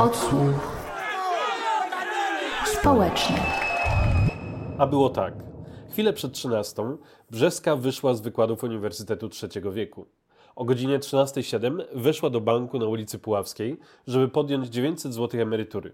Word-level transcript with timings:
Odsłuch 0.00 0.76
społeczny. 2.64 3.36
A 4.78 4.86
było 4.86 5.10
tak. 5.10 5.34
Chwilę 5.90 6.12
przed 6.12 6.32
13 6.32 6.82
Brzeska 7.30 7.76
wyszła 7.76 8.14
z 8.14 8.20
wykładów 8.20 8.62
Uniwersytetu 8.62 9.28
III 9.42 9.72
wieku. 9.72 10.06
O 10.56 10.64
godzinie 10.64 10.98
13.07 10.98 11.82
weszła 11.94 12.30
do 12.30 12.40
banku 12.40 12.78
na 12.78 12.86
ulicy 12.86 13.18
Puławskiej, 13.18 13.78
żeby 14.06 14.28
podjąć 14.28 14.68
900 14.68 15.14
zł 15.14 15.40
emerytury. 15.40 15.92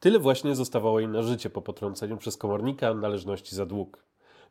Tyle 0.00 0.18
właśnie 0.18 0.54
zostawało 0.54 1.00
jej 1.00 1.08
na 1.08 1.22
życie 1.22 1.50
po 1.50 1.62
potrąceniu 1.62 2.16
przez 2.16 2.36
komornika 2.36 2.94
należności 2.94 3.56
za 3.56 3.66
dług. 3.66 4.04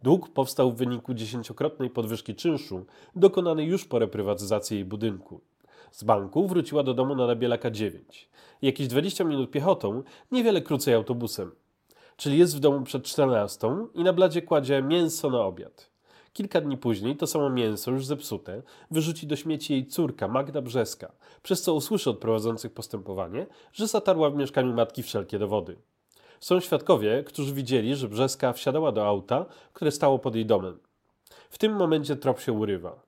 Dług 0.03 0.29
powstał 0.29 0.71
w 0.71 0.75
wyniku 0.75 1.13
dziesięciokrotnej 1.13 1.89
podwyżki 1.89 2.35
czynszu 2.35 2.85
dokonanej 3.15 3.67
już 3.67 3.85
po 3.85 3.99
reprywatyzacji 3.99 4.75
jej 4.75 4.85
budynku. 4.85 5.41
Z 5.95 6.03
banku 6.03 6.47
wróciła 6.47 6.83
do 6.83 6.93
domu 6.93 7.15
na 7.15 7.27
Nabielaka 7.27 7.71
9. 7.71 8.29
Jakieś 8.61 8.87
20 8.87 9.23
minut 9.23 9.51
piechotą, 9.51 10.03
niewiele 10.31 10.61
krócej 10.61 10.93
autobusem. 10.93 11.51
Czyli 12.17 12.37
jest 12.37 12.57
w 12.57 12.59
domu 12.59 12.85
przed 12.85 13.03
14 13.03 13.67
i 13.93 14.03
na 14.03 14.13
bladzie 14.13 14.41
kładzie 14.41 14.81
mięso 14.81 15.29
na 15.29 15.41
obiad. 15.41 15.89
Kilka 16.33 16.61
dni 16.61 16.77
później 16.77 17.17
to 17.17 17.27
samo 17.27 17.49
mięso, 17.49 17.91
już 17.91 18.05
zepsute, 18.05 18.61
wyrzuci 18.91 19.27
do 19.27 19.35
śmieci 19.35 19.73
jej 19.73 19.87
córka 19.87 20.27
Magda 20.27 20.61
Brzeska, 20.61 21.11
przez 21.43 21.61
co 21.61 21.73
usłyszy 21.73 22.09
od 22.09 22.19
prowadzących 22.19 22.73
postępowanie, 22.73 23.47
że 23.73 23.87
zatarła 23.87 24.29
w 24.29 24.35
mieszkaniu 24.35 24.73
matki 24.73 25.03
wszelkie 25.03 25.39
dowody. 25.39 25.75
Są 26.39 26.59
świadkowie, 26.59 27.23
którzy 27.23 27.53
widzieli, 27.53 27.95
że 27.95 28.07
Brzeska 28.07 28.53
wsiadała 28.53 28.91
do 28.91 29.07
auta, 29.07 29.45
które 29.73 29.91
stało 29.91 30.19
pod 30.19 30.35
jej 30.35 30.45
domem. 30.45 30.79
W 31.49 31.57
tym 31.57 31.73
momencie 31.75 32.15
trop 32.15 32.39
się 32.39 32.53
urywa. 32.53 33.04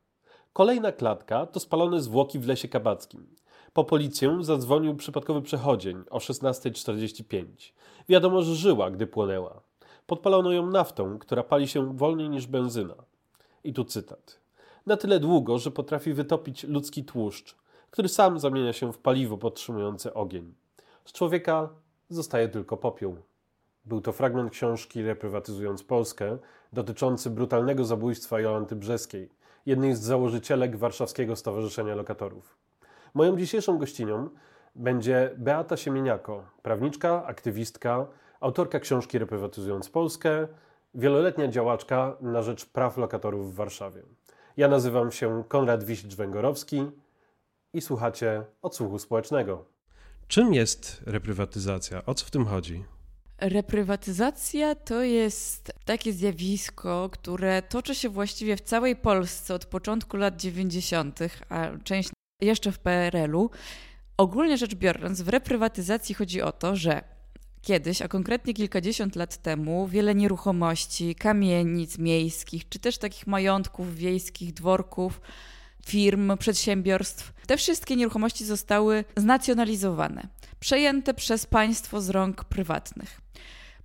Kolejna 0.57 0.91
klatka 0.91 1.45
to 1.45 1.59
spalone 1.59 2.01
zwłoki 2.01 2.39
w 2.39 2.47
lesie 2.47 2.67
kabackim. 2.67 3.27
Po 3.73 3.83
policję 3.83 4.37
zadzwonił 4.41 4.95
przypadkowy 4.95 5.41
przechodzień 5.41 6.03
o 6.09 6.17
16.45. 6.17 7.45
Wiadomo, 8.09 8.41
że 8.41 8.55
żyła, 8.55 8.91
gdy 8.91 9.07
płonęła. 9.07 9.61
Podpalono 10.07 10.51
ją 10.51 10.67
naftą, 10.67 11.19
która 11.19 11.43
pali 11.43 11.67
się 11.67 11.97
wolniej 11.97 12.29
niż 12.29 12.47
benzyna. 12.47 12.95
I 13.63 13.73
tu 13.73 13.85
cytat. 13.85 14.39
Na 14.85 14.97
tyle 14.97 15.19
długo, 15.19 15.59
że 15.59 15.71
potrafi 15.71 16.13
wytopić 16.13 16.63
ludzki 16.63 17.03
tłuszcz, 17.03 17.55
który 17.91 18.09
sam 18.09 18.39
zamienia 18.39 18.73
się 18.73 18.93
w 18.93 18.97
paliwo 18.97 19.37
podtrzymujące 19.37 20.13
ogień. 20.13 20.53
Z 21.05 21.11
człowieka 21.11 21.69
zostaje 22.09 22.49
tylko 22.49 22.77
popiół. 22.77 23.15
Był 23.85 24.01
to 24.01 24.11
fragment 24.11 24.51
książki 24.51 25.03
Reprywatyzując 25.03 25.83
Polskę, 25.83 26.37
dotyczący 26.73 27.29
brutalnego 27.29 27.85
zabójstwa 27.85 28.39
Jolanty 28.39 28.75
Brzeskiej, 28.75 29.36
jednej 29.67 29.95
z 29.95 29.99
założycielek 29.99 30.77
Warszawskiego 30.77 31.35
Stowarzyszenia 31.35 31.95
Lokatorów. 31.95 32.57
Moją 33.13 33.37
dzisiejszą 33.37 33.77
gościnią 33.77 34.29
będzie 34.75 35.31
Beata 35.37 35.77
Siemieniako, 35.77 36.43
prawniczka, 36.61 37.25
aktywistka, 37.25 38.07
autorka 38.39 38.79
książki 38.79 39.19
Reprywatyzując 39.19 39.89
Polskę, 39.89 40.47
wieloletnia 40.95 41.47
działaczka 41.47 42.17
na 42.21 42.41
rzecz 42.41 42.65
praw 42.65 42.97
lokatorów 42.97 43.53
w 43.53 43.55
Warszawie. 43.55 44.01
Ja 44.57 44.67
nazywam 44.67 45.11
się 45.11 45.43
Konrad 45.47 45.83
Wiścz-Węgorowski 45.83 46.91
i 47.73 47.81
słuchacie 47.81 48.43
Odsłuchu 48.61 48.99
Społecznego. 48.99 49.65
Czym 50.27 50.53
jest 50.53 51.01
reprywatyzacja? 51.05 52.05
O 52.05 52.13
co 52.13 52.25
w 52.25 52.31
tym 52.31 52.45
chodzi? 52.45 52.85
Reprywatyzacja 53.39 54.75
to 54.75 55.03
jest 55.03 55.73
takie 55.85 56.13
zjawisko, 56.13 57.09
które 57.09 57.61
toczy 57.61 57.95
się 57.95 58.09
właściwie 58.09 58.57
w 58.57 58.61
całej 58.61 58.95
Polsce 58.95 59.53
od 59.53 59.65
początku 59.65 60.17
lat 60.17 60.37
90., 60.37 61.19
a 61.49 61.67
część 61.83 62.09
jeszcze 62.41 62.71
w 62.71 62.79
PRL-u. 62.79 63.49
Ogólnie 64.17 64.57
rzecz 64.57 64.75
biorąc, 64.75 65.21
w 65.21 65.29
reprywatyzacji 65.29 66.15
chodzi 66.15 66.41
o 66.41 66.51
to, 66.51 66.75
że 66.75 67.03
kiedyś, 67.61 68.01
a 68.01 68.07
konkretnie 68.07 68.53
kilkadziesiąt 68.53 69.15
lat 69.15 69.37
temu, 69.37 69.87
wiele 69.87 70.15
nieruchomości, 70.15 71.15
kamienic 71.15 71.97
miejskich, 71.97 72.69
czy 72.69 72.79
też 72.79 72.97
takich 72.97 73.27
majątków 73.27 73.95
wiejskich, 73.95 74.53
dworków, 74.53 75.21
firm, 75.85 76.37
przedsiębiorstw, 76.37 77.33
te 77.47 77.57
wszystkie 77.57 77.95
nieruchomości 77.95 78.45
zostały 78.45 79.05
znacjonalizowane, 79.17 80.27
przejęte 80.59 81.13
przez 81.13 81.45
państwo 81.45 82.01
z 82.01 82.09
rąk 82.09 82.43
prywatnych. 82.43 83.21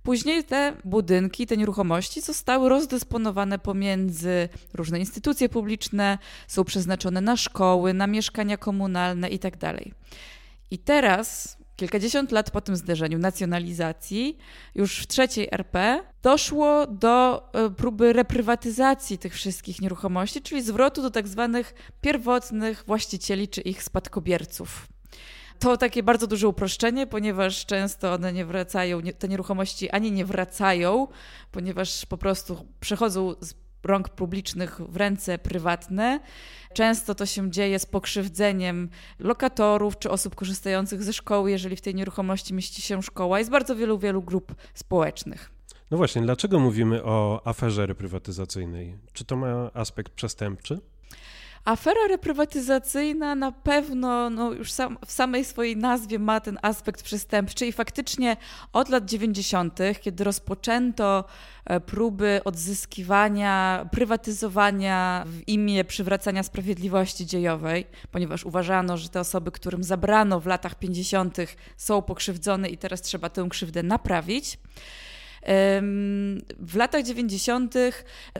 Później 0.03 0.43
te 0.43 0.73
budynki, 0.85 1.47
te 1.47 1.57
nieruchomości 1.57 2.21
zostały 2.21 2.69
rozdysponowane 2.69 3.59
pomiędzy 3.59 4.49
różne 4.73 4.99
instytucje 4.99 5.49
publiczne, 5.49 6.17
są 6.47 6.63
przeznaczone 6.63 7.21
na 7.21 7.37
szkoły, 7.37 7.93
na 7.93 8.07
mieszkania 8.07 8.57
komunalne 8.57 9.29
itd. 9.29 9.57
Tak 9.57 9.79
I 10.71 10.77
teraz, 10.77 11.57
kilkadziesiąt 11.75 12.31
lat 12.31 12.51
po 12.51 12.61
tym 12.61 12.75
zderzeniu 12.75 13.19
nacjonalizacji, 13.19 14.37
już 14.75 14.99
w 14.99 15.07
trzeciej 15.07 15.47
RP, 15.51 16.03
doszło 16.23 16.87
do 16.87 17.43
e, 17.53 17.69
próby 17.69 18.13
reprywatyzacji 18.13 19.17
tych 19.17 19.33
wszystkich 19.33 19.81
nieruchomości, 19.81 20.41
czyli 20.41 20.61
zwrotu 20.61 21.01
do 21.01 21.11
tak 21.11 21.27
zwanych 21.27 21.73
pierwotnych 22.01 22.83
właścicieli 22.87 23.47
czy 23.47 23.61
ich 23.61 23.83
spadkobierców 23.83 24.92
to 25.59 25.77
takie 25.77 26.03
bardzo 26.03 26.27
duże 26.27 26.47
uproszczenie, 26.47 27.07
ponieważ 27.07 27.65
często 27.65 28.13
one 28.13 28.33
nie 28.33 28.45
wracają, 28.45 29.01
te 29.01 29.27
nieruchomości 29.27 29.89
ani 29.89 30.11
nie 30.11 30.25
wracają, 30.25 31.07
ponieważ 31.51 32.05
po 32.05 32.17
prostu 32.17 32.65
przechodzą 32.79 33.35
z 33.39 33.53
rąk 33.83 34.09
publicznych 34.09 34.81
w 34.89 34.97
ręce 34.97 35.37
prywatne. 35.37 36.19
Często 36.73 37.15
to 37.15 37.25
się 37.25 37.51
dzieje 37.51 37.79
z 37.79 37.85
pokrzywdzeniem 37.85 38.89
lokatorów 39.19 39.99
czy 39.99 40.09
osób 40.09 40.35
korzystających 40.35 41.03
ze 41.03 41.13
szkoły, 41.13 41.51
jeżeli 41.51 41.75
w 41.75 41.81
tej 41.81 41.95
nieruchomości 41.95 42.53
mieści 42.53 42.81
się 42.81 43.03
szkoła. 43.03 43.39
Jest 43.39 43.51
bardzo 43.51 43.75
wielu, 43.75 43.99
wielu 43.99 44.21
grup 44.21 44.55
społecznych. 44.73 45.51
No 45.91 45.97
właśnie, 45.97 46.21
dlaczego 46.21 46.59
mówimy 46.59 47.03
o 47.03 47.41
aferze 47.45 47.85
reprywatyzacyjnej? 47.85 48.97
Czy 49.13 49.25
to 49.25 49.35
ma 49.35 49.71
aspekt 49.73 50.13
przestępczy? 50.13 50.79
Afera 51.65 52.07
reprywatyzacyjna 52.09 53.35
na 53.35 53.51
pewno 53.51 54.29
no, 54.29 54.51
już 54.51 54.71
sam, 54.71 54.97
w 55.05 55.11
samej 55.11 55.45
swojej 55.45 55.77
nazwie 55.77 56.19
ma 56.19 56.39
ten 56.39 56.59
aspekt 56.61 57.03
przestępczy 57.03 57.67
i 57.67 57.71
faktycznie 57.71 58.37
od 58.73 58.89
lat 58.89 59.05
90., 59.05 59.79
kiedy 60.01 60.23
rozpoczęto 60.23 61.25
e, 61.65 61.79
próby 61.79 62.41
odzyskiwania, 62.45 63.85
prywatyzowania 63.91 65.23
w 65.27 65.47
imię 65.47 65.83
przywracania 65.85 66.43
sprawiedliwości 66.43 67.25
dziejowej, 67.25 67.85
ponieważ 68.11 68.45
uważano, 68.45 68.97
że 68.97 69.09
te 69.09 69.19
osoby, 69.19 69.51
którym 69.51 69.83
zabrano 69.83 70.39
w 70.39 70.45
latach 70.45 70.75
50., 70.75 71.37
są 71.77 72.01
pokrzywdzone 72.01 72.69
i 72.69 72.77
teraz 72.77 73.01
trzeba 73.01 73.29
tę 73.29 73.47
krzywdę 73.49 73.83
naprawić. 73.83 74.57
W 76.59 76.75
latach 76.75 77.03
90. 77.03 77.75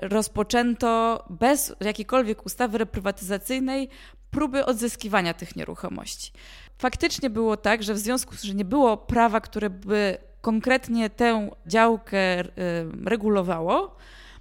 rozpoczęto 0.02 1.24
bez 1.30 1.76
jakiejkolwiek 1.82 2.46
ustawy 2.46 2.78
reprywatyzacyjnej 2.78 3.90
próby 4.32 4.66
odzyskiwania 4.66 5.34
tych 5.34 5.56
nieruchomości. 5.56 6.32
Faktycznie 6.78 7.30
było 7.30 7.58
tak, 7.58 7.84
że 7.84 7.94
w 7.94 8.00
związku 8.00 8.36
z 8.36 8.42
tym, 8.42 8.48
że 8.48 8.56
nie 8.56 8.66
było 8.66 8.98
prawa, 8.98 9.42
które 9.42 9.70
by 9.70 10.18
konkretnie 10.42 11.10
tę 11.10 11.50
działkę 11.66 12.44
regulowało, 13.06 13.96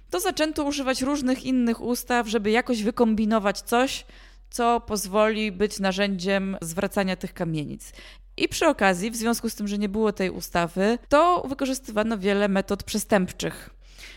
to 0.09 0.19
zaczęto 0.19 0.63
używać 0.63 1.01
różnych 1.01 1.43
innych 1.43 1.81
ustaw, 1.81 2.27
żeby 2.27 2.51
jakoś 2.51 2.83
wykombinować 2.83 3.61
coś, 3.61 4.05
co 4.49 4.81
pozwoli 4.81 5.51
być 5.51 5.79
narzędziem 5.79 6.57
zwracania 6.61 7.15
tych 7.15 7.33
kamienic. 7.33 7.93
I 8.37 8.47
przy 8.47 8.67
okazji, 8.67 9.11
w 9.11 9.15
związku 9.15 9.49
z 9.49 9.55
tym, 9.55 9.67
że 9.67 9.77
nie 9.77 9.89
było 9.89 10.11
tej 10.11 10.29
ustawy, 10.29 10.97
to 11.09 11.43
wykorzystywano 11.49 12.17
wiele 12.17 12.47
metod 12.47 12.83
przestępczych. 12.83 13.69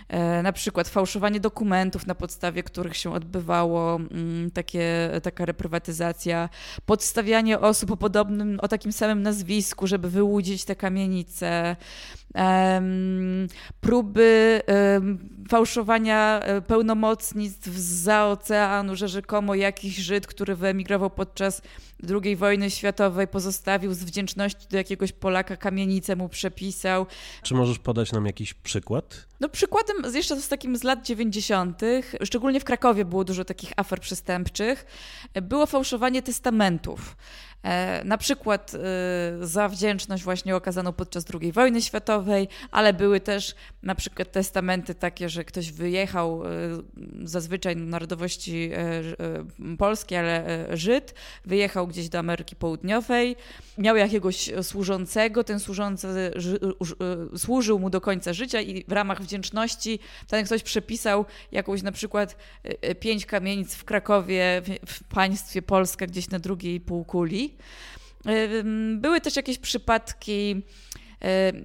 E, 0.08 0.42
na 0.42 0.52
przykład 0.52 0.88
fałszowanie 0.88 1.40
dokumentów, 1.40 2.06
na 2.06 2.14
podstawie 2.14 2.62
których 2.62 2.96
się 2.96 3.12
odbywało 3.12 3.96
mm, 3.96 4.50
takie, 4.50 5.10
taka 5.22 5.44
reprywatyzacja, 5.44 6.48
podstawianie 6.86 7.60
osób 7.60 7.90
o 7.90 7.96
podobnym, 7.96 8.58
o 8.62 8.68
takim 8.68 8.92
samym 8.92 9.22
nazwisku, 9.22 9.86
żeby 9.86 10.10
wyłudzić 10.10 10.64
te 10.64 10.76
kamienice, 10.76 11.76
próby 13.80 14.60
fałszowania 15.48 16.40
e, 16.40 16.60
pełnomocnictw 16.60 17.68
za 17.76 18.26
oceanu, 18.26 18.96
że 18.96 19.08
rzekomo 19.08 19.54
jakiś 19.54 19.96
Żyd, 19.96 20.26
który 20.26 20.56
wyemigrował 20.56 21.10
podczas 21.10 21.62
II 22.22 22.36
wojny 22.36 22.70
światowej, 22.70 23.28
pozostawił 23.28 23.94
z 23.94 24.04
wdzięczności 24.04 24.68
do 24.70 24.76
jakiegoś 24.76 25.12
Polaka 25.12 25.56
kamienicę, 25.56 26.16
mu 26.16 26.28
przepisał. 26.28 27.06
Czy 27.42 27.54
możesz 27.54 27.78
podać 27.78 28.12
nam 28.12 28.26
jakiś 28.26 28.54
przykład? 28.54 29.26
No 29.40 29.48
przykładem 29.48 29.96
jeszcze 30.14 30.40
z 30.40 30.48
takim 30.48 30.76
z 30.76 30.82
lat 30.82 31.06
90., 31.06 31.80
szczególnie 32.24 32.60
w 32.60 32.64
Krakowie 32.64 33.04
było 33.04 33.24
dużo 33.24 33.44
takich 33.44 33.72
afer 33.76 34.00
przestępczych, 34.00 34.86
było 35.42 35.66
fałszowanie 35.66 36.22
testamentów. 36.22 37.16
E, 37.66 38.04
na 38.04 38.18
przykład 38.18 38.72
e, 38.74 38.78
za 39.46 39.68
wdzięczność 39.68 40.24
właśnie 40.24 40.56
okazaną 40.56 40.92
podczas 40.92 41.24
II 41.40 41.52
wojny 41.52 41.82
światowej, 41.82 42.48
ale 42.70 42.92
były 42.92 43.20
też 43.20 43.54
na 43.82 43.94
przykład 43.94 44.32
testamenty 44.32 44.94
takie, 44.94 45.28
że 45.28 45.44
ktoś 45.44 45.72
wyjechał 45.72 46.42
e, 46.44 46.48
zazwyczaj 47.22 47.76
narodowości 47.76 48.70
polskiej, 49.78 50.18
ale 50.18 50.66
Żyd, 50.72 51.14
wyjechał 51.44 51.86
gdzieś 51.86 52.08
do 52.08 52.18
Ameryki 52.18 52.56
Południowej, 52.56 53.36
miał 53.78 53.96
jakiegoś 53.96 54.50
służącego, 54.62 55.44
ten 55.44 55.60
służący 55.60 56.32
służył 57.36 57.78
mu 57.78 57.90
do 57.90 58.00
końca 58.00 58.32
życia 58.32 58.60
i 58.60 58.84
w 58.88 58.92
ramach 58.92 59.22
wdzięczności 59.22 59.98
ten 60.28 60.44
ktoś 60.44 60.62
przepisał 60.62 61.24
jakąś 61.52 61.82
na 61.82 61.92
przykład 61.92 62.36
pięć 63.00 63.26
kamienic 63.26 63.74
w 63.74 63.84
Krakowie, 63.84 64.62
w 64.86 65.04
państwie 65.04 65.62
Polska, 65.62 66.06
gdzieś 66.06 66.30
na 66.30 66.38
drugiej 66.38 66.80
półkuli. 66.80 67.55
Były 68.96 69.20
też 69.20 69.36
jakieś 69.36 69.58
przypadki, 69.58 70.62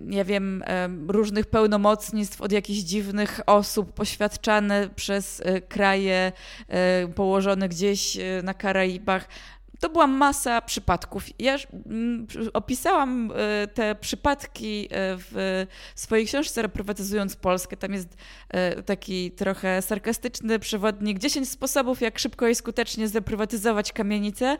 ja 0.10 0.24
wiem, 0.24 0.64
różnych 1.08 1.46
pełnomocnictw 1.46 2.42
od 2.42 2.52
jakichś 2.52 2.80
dziwnych 2.80 3.40
osób 3.46 3.94
poświadczane 3.94 4.90
przez 4.96 5.42
e, 5.46 5.62
kraje 5.62 6.32
e, 6.68 7.08
położone 7.08 7.70
gdzieś 7.70 8.18
na 8.44 8.54
Karaibach. 8.54 9.28
To 9.80 9.90
była 9.90 10.08
masa 10.08 10.62
przypadków. 10.62 11.24
Ja 11.40 11.58
opisałam 12.54 13.32
te 13.74 13.96
przypadki 13.96 14.90
w 14.92 15.66
swojej 15.96 16.26
książce 16.26 16.62
Reprywatyzując 16.62 17.36
Polskę. 17.36 17.78
Tam 17.78 17.94
jest 17.94 18.18
taki 18.86 19.32
trochę 19.32 19.82
sarkastyczny 19.82 20.60
przewodnik 20.60 21.20
10 21.20 21.50
sposobów, 21.50 22.02
jak 22.02 22.20
szybko 22.20 22.48
i 22.48 22.56
skutecznie 22.56 23.08
zreprywatyzować 23.08 23.94
kamienicę. 23.94 24.58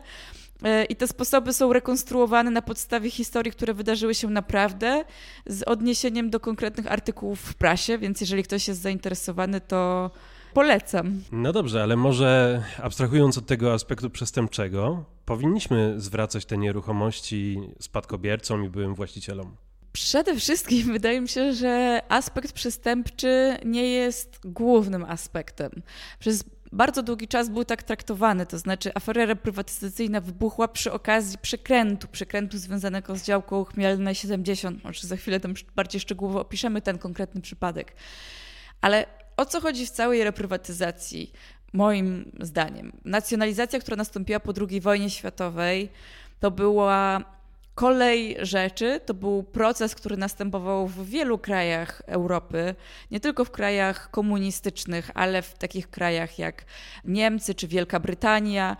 E, 0.64 0.84
I 0.84 0.96
te 0.96 1.08
sposoby 1.08 1.52
są 1.52 1.72
rekonstruowane 1.72 2.50
na 2.50 2.62
podstawie 2.62 3.10
historii, 3.10 3.52
które 3.52 3.74
wydarzyły 3.74 4.14
się 4.14 4.28
naprawdę, 4.28 5.04
z 5.46 5.62
odniesieniem 5.62 6.30
do 6.30 6.40
konkretnych 6.40 6.92
artykułów 6.92 7.40
w 7.40 7.54
prasie, 7.54 7.98
więc 7.98 8.20
jeżeli 8.20 8.42
ktoś 8.42 8.68
jest 8.68 8.80
zainteresowany, 8.80 9.60
to 9.60 10.10
polecam. 10.54 11.22
No 11.32 11.52
dobrze, 11.52 11.82
ale 11.82 11.96
może 11.96 12.62
abstrahując 12.82 13.38
od 13.38 13.46
tego 13.46 13.72
aspektu 13.72 14.10
przestępczego, 14.10 15.04
powinniśmy 15.24 15.94
zwracać 16.00 16.44
te 16.44 16.58
nieruchomości 16.58 17.60
spadkobiercom 17.80 18.64
i 18.64 18.68
byłym 18.68 18.94
właścicielom. 18.94 19.56
Przede 19.92 20.36
wszystkim 20.36 20.86
wydaje 20.92 21.20
mi 21.20 21.28
się, 21.28 21.52
że 21.52 22.00
aspekt 22.08 22.52
przestępczy 22.52 23.56
nie 23.64 23.88
jest 23.88 24.40
głównym 24.44 25.04
aspektem. 25.04 25.70
Przez 26.18 26.44
bardzo 26.72 27.02
długi 27.02 27.28
czas 27.28 27.48
był 27.48 27.64
tak 27.64 27.82
traktowany, 27.82 28.46
to 28.46 28.58
znaczy 28.58 28.90
afera 28.94 29.26
reprywatyzacyjna 29.26 30.20
wybuchła 30.20 30.68
przy 30.68 30.92
okazji 30.92 31.38
przekrętu, 31.38 32.08
przekrętu 32.08 32.58
związanego 32.58 33.16
z 33.16 33.22
działką 33.22 33.64
Chmielne 33.64 34.14
70. 34.14 34.84
Może 34.84 35.06
za 35.06 35.16
chwilę 35.16 35.40
tam 35.40 35.54
bardziej 35.76 36.00
szczegółowo 36.00 36.40
opiszemy 36.40 36.82
ten 36.82 36.98
konkretny 36.98 37.40
przypadek. 37.40 37.94
Ale 38.80 39.06
o 39.36 39.46
co 39.46 39.60
chodzi 39.60 39.86
w 39.86 39.90
całej 39.90 40.24
reprywatyzacji? 40.24 41.32
Moim 41.72 42.32
zdaniem. 42.40 42.92
Nacjonalizacja, 43.04 43.80
która 43.80 43.96
nastąpiła 43.96 44.40
po 44.40 44.52
II 44.68 44.80
wojnie 44.80 45.10
światowej, 45.10 45.88
to 46.40 46.50
była 46.50 47.24
kolej 47.82 48.36
rzeczy 48.40 49.00
to 49.06 49.14
był 49.14 49.42
proces, 49.42 49.94
który 49.94 50.16
następował 50.16 50.86
w 50.86 51.08
wielu 51.08 51.38
krajach 51.38 52.02
Europy, 52.06 52.74
nie 53.10 53.20
tylko 53.20 53.44
w 53.44 53.50
krajach 53.50 54.10
komunistycznych, 54.10 55.10
ale 55.14 55.42
w 55.42 55.54
takich 55.54 55.90
krajach 55.90 56.38
jak 56.38 56.64
Niemcy 57.04 57.54
czy 57.54 57.68
Wielka 57.68 58.00
Brytania. 58.00 58.76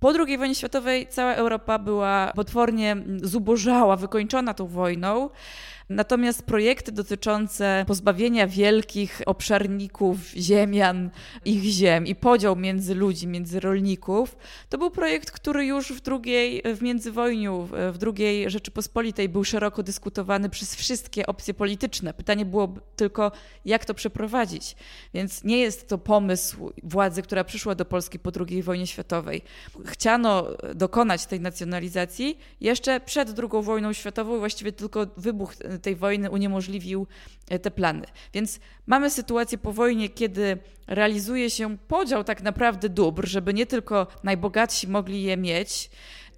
Po 0.00 0.12
II 0.26 0.38
wojnie 0.38 0.54
światowej 0.54 1.06
cała 1.06 1.34
Europa 1.34 1.78
była 1.78 2.32
potwornie 2.34 2.96
zubożała, 3.22 3.96
wykończona 3.96 4.54
tą 4.54 4.66
wojną. 4.66 5.30
Natomiast 5.92 6.42
projekty 6.42 6.92
dotyczące 6.92 7.84
pozbawienia 7.86 8.46
wielkich 8.46 9.22
obszarników, 9.26 10.18
ziemian, 10.36 11.10
ich 11.44 11.62
ziem 11.62 12.06
i 12.06 12.14
podział 12.14 12.56
między 12.56 12.94
ludzi, 12.94 13.26
między 13.26 13.60
rolników, 13.60 14.36
to 14.68 14.78
był 14.78 14.90
projekt, 14.90 15.30
który 15.30 15.66
już 15.66 15.92
w 15.92 16.00
drugiej, 16.00 16.62
w 16.76 16.82
międzywojniu, 16.82 17.68
w 17.92 17.98
drugiej 17.98 18.50
Rzeczypospolitej 18.50 19.28
był 19.28 19.44
szeroko 19.44 19.82
dyskutowany 19.82 20.48
przez 20.48 20.74
wszystkie 20.74 21.26
opcje 21.26 21.54
polityczne. 21.54 22.14
Pytanie 22.14 22.44
było 22.44 22.74
tylko, 22.96 23.32
jak 23.64 23.84
to 23.84 23.94
przeprowadzić. 23.94 24.76
Więc 25.14 25.44
nie 25.44 25.58
jest 25.58 25.88
to 25.88 25.98
pomysł 25.98 26.72
władzy, 26.82 27.22
która 27.22 27.44
przyszła 27.44 27.74
do 27.74 27.84
Polski 27.84 28.18
po 28.18 28.30
II 28.48 28.62
wojnie 28.62 28.86
światowej. 28.86 29.42
Chciano 29.84 30.46
dokonać 30.74 31.26
tej 31.26 31.40
nacjonalizacji 31.40 32.38
jeszcze 32.60 33.00
przed 33.00 33.38
II 33.38 33.62
wojną 33.62 33.92
światową, 33.92 34.38
właściwie 34.38 34.72
tylko 34.72 35.06
wybuch 35.16 35.54
tej 35.82 35.96
wojny 35.96 36.30
uniemożliwił 36.30 37.06
e, 37.50 37.58
te 37.58 37.70
plany. 37.70 38.06
Więc 38.34 38.60
mamy 38.86 39.10
sytuację 39.10 39.58
po 39.58 39.72
wojnie, 39.72 40.08
kiedy 40.08 40.58
realizuje 40.86 41.50
się 41.50 41.78
podział 41.78 42.24
tak 42.24 42.42
naprawdę 42.42 42.88
dóbr, 42.88 43.28
żeby 43.28 43.54
nie 43.54 43.66
tylko 43.66 44.06
najbogatsi 44.22 44.88
mogli 44.88 45.22
je 45.22 45.36
mieć. 45.36 45.90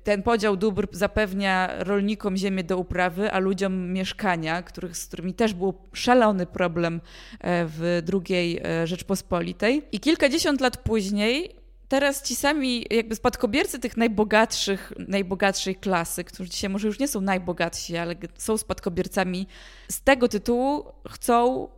Ten 0.05 0.23
podział 0.23 0.56
dóbr 0.56 0.88
zapewnia 0.93 1.70
rolnikom 1.79 2.37
ziemię 2.37 2.64
do 2.64 2.79
uprawy, 2.79 3.32
a 3.32 3.38
ludziom 3.38 3.93
mieszkania, 3.93 4.62
których, 4.62 4.96
z 4.96 5.06
którymi 5.06 5.35
też 5.35 5.55
był 5.55 5.75
szalony 5.93 6.46
problem 6.46 7.00
e, 7.41 7.67
w 7.67 8.02
II 8.12 8.61
e, 8.64 8.87
Rzeczpospolitej. 8.87 9.82
I 9.93 10.00
kilkadziesiąt 10.00 10.61
lat 10.61 10.76
później 10.76 11.63
teraz 11.88 12.22
ci 12.22 12.36
sami 12.36 12.86
jakby 12.90 13.14
spadkobiercy 13.14 13.78
tych 13.78 13.96
najbogatszych, 13.96 14.92
najbogatszej 15.08 15.76
klasy, 15.76 16.25
którzy 16.25 16.50
dzisiaj 16.50 16.70
może 16.70 16.86
już 16.86 16.98
nie 16.98 17.08
są 17.08 17.20
najbogatsi, 17.20 17.96
ale 17.96 18.14
są 18.38 18.58
spadkobiercami, 18.58 19.46
z 19.88 20.02
tego 20.02 20.28
tytułu 20.28 20.92
chcą 21.08 21.69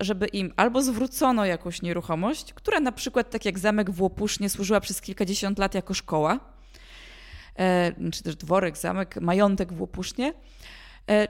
żeby 0.00 0.26
im 0.26 0.52
albo 0.56 0.82
zwrócono 0.82 1.44
jakąś 1.44 1.82
nieruchomość, 1.82 2.52
która 2.52 2.80
na 2.80 2.92
przykład, 2.92 3.30
tak 3.30 3.44
jak 3.44 3.58
zamek 3.58 3.90
w 3.90 4.02
Łopusznie, 4.02 4.50
służyła 4.50 4.80
przez 4.80 5.00
kilkadziesiąt 5.00 5.58
lat 5.58 5.74
jako 5.74 5.94
szkoła, 5.94 6.40
e, 7.58 7.92
czy 8.12 8.22
też 8.22 8.36
dworek, 8.36 8.76
zamek, 8.76 9.16
majątek 9.20 9.72
w 9.72 9.80
Łopusznie, 9.80 10.32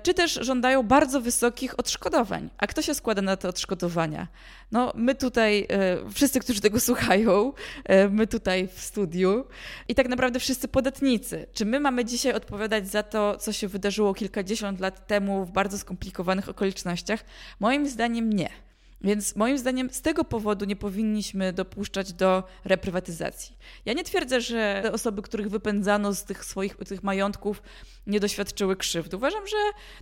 czy 0.02 0.14
też 0.14 0.38
żądają 0.42 0.82
bardzo 0.82 1.20
wysokich 1.20 1.78
odszkodowań. 1.78 2.50
A 2.58 2.66
kto 2.66 2.82
się 2.82 2.94
składa 2.94 3.22
na 3.22 3.36
te 3.36 3.48
odszkodowania? 3.48 4.28
No, 4.72 4.92
my 4.94 5.14
tutaj, 5.14 5.66
e, 5.70 6.10
wszyscy, 6.10 6.40
którzy 6.40 6.60
tego 6.60 6.80
słuchają, 6.80 7.52
e, 7.84 8.08
my 8.08 8.26
tutaj 8.26 8.68
w 8.74 8.80
studiu 8.80 9.44
i 9.88 9.94
tak 9.94 10.08
naprawdę 10.08 10.40
wszyscy 10.40 10.68
podatnicy. 10.68 11.46
Czy 11.52 11.64
my 11.64 11.80
mamy 11.80 12.04
dzisiaj 12.04 12.32
odpowiadać 12.32 12.88
za 12.88 13.02
to, 13.02 13.36
co 13.36 13.52
się 13.52 13.68
wydarzyło 13.68 14.14
kilkadziesiąt 14.14 14.80
lat 14.80 15.06
temu 15.06 15.44
w 15.44 15.50
bardzo 15.50 15.78
skomplikowanych 15.78 16.48
okolicznościach? 16.48 17.24
Moim 17.60 17.88
zdaniem 17.88 18.32
nie. 18.32 18.65
Więc 19.00 19.36
moim 19.36 19.58
zdaniem 19.58 19.90
z 19.90 20.02
tego 20.02 20.24
powodu 20.24 20.64
nie 20.64 20.76
powinniśmy 20.76 21.52
dopuszczać 21.52 22.12
do 22.12 22.42
reprywatyzacji. 22.64 23.56
Ja 23.84 23.92
nie 23.92 24.04
twierdzę, 24.04 24.40
że 24.40 24.80
te 24.82 24.92
osoby, 24.92 25.22
których 25.22 25.48
wypędzano 25.48 26.14
z 26.14 26.24
tych 26.24 26.44
swoich 26.44 26.76
tych 26.76 27.02
majątków, 27.02 27.62
nie 28.06 28.20
doświadczyły 28.20 28.76
krzywdy. 28.76 29.16
Uważam, 29.16 29.46
że 29.46 29.56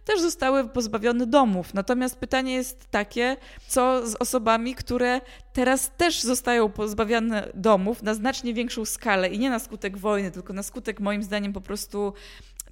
też 0.04 0.20
zostały 0.20 0.68
pozbawione 0.68 1.26
domów. 1.26 1.74
Natomiast 1.74 2.18
pytanie 2.18 2.54
jest 2.54 2.90
takie, 2.90 3.36
co 3.68 4.06
z 4.06 4.14
osobami, 4.14 4.74
które 4.74 5.20
teraz 5.52 5.90
też 5.96 6.22
zostają 6.22 6.68
pozbawione 6.68 7.48
domów 7.54 8.02
na 8.02 8.14
znacznie 8.14 8.54
większą 8.54 8.84
skalę 8.84 9.28
i 9.28 9.38
nie 9.38 9.50
na 9.50 9.58
skutek 9.58 9.98
wojny, 9.98 10.30
tylko 10.30 10.52
na 10.52 10.62
skutek 10.62 11.00
moim 11.00 11.22
zdaniem 11.22 11.52
po 11.52 11.60
prostu 11.60 12.12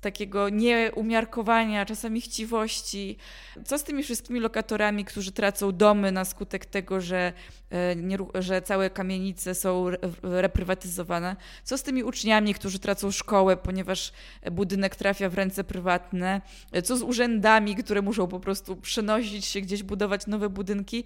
takiego 0.03 0.49
nieumiarkowania, 0.49 1.87
czasami 1.87 2.21
chciwości. 2.21 3.17
Co 3.65 3.79
z 3.79 3.85
tymi 3.85 4.03
wszystkimi 4.03 4.41
lokatorami, 4.41 5.05
którzy 5.05 5.33
tracą 5.33 5.73
domy 5.73 6.13
na 6.13 6.25
skutek 6.25 6.67
tego, 6.67 7.01
że, 7.01 7.33
e, 7.73 8.43
że 8.43 8.63
całe 8.63 8.91
kamienice 8.91 9.55
są 9.55 9.87
reprywatyzowane? 10.23 11.37
Co 11.65 11.79
z 11.79 11.83
tymi 11.83 12.05
uczniami, 12.05 12.55
którzy 12.55 12.79
tracą 12.79 13.11
szkołę, 13.11 13.57
ponieważ 13.57 14.13
budynek 14.53 14.97
trafia 14.97 15.29
w 15.29 15.35
ręce 15.35 15.65
prywatne? 15.65 16.41
Co 16.85 16.97
z 16.97 17.03
urzędami, 17.03 17.77
które 17.77 18.03
muszą 18.03 18.29
po 18.29 18.41
prostu 18.41 18.77
przenosić 18.77 19.45
się 19.45 19.61
gdzieś, 19.61 19.83
budować 19.83 20.27
nowe 20.27 20.49
budynki? 20.49 21.05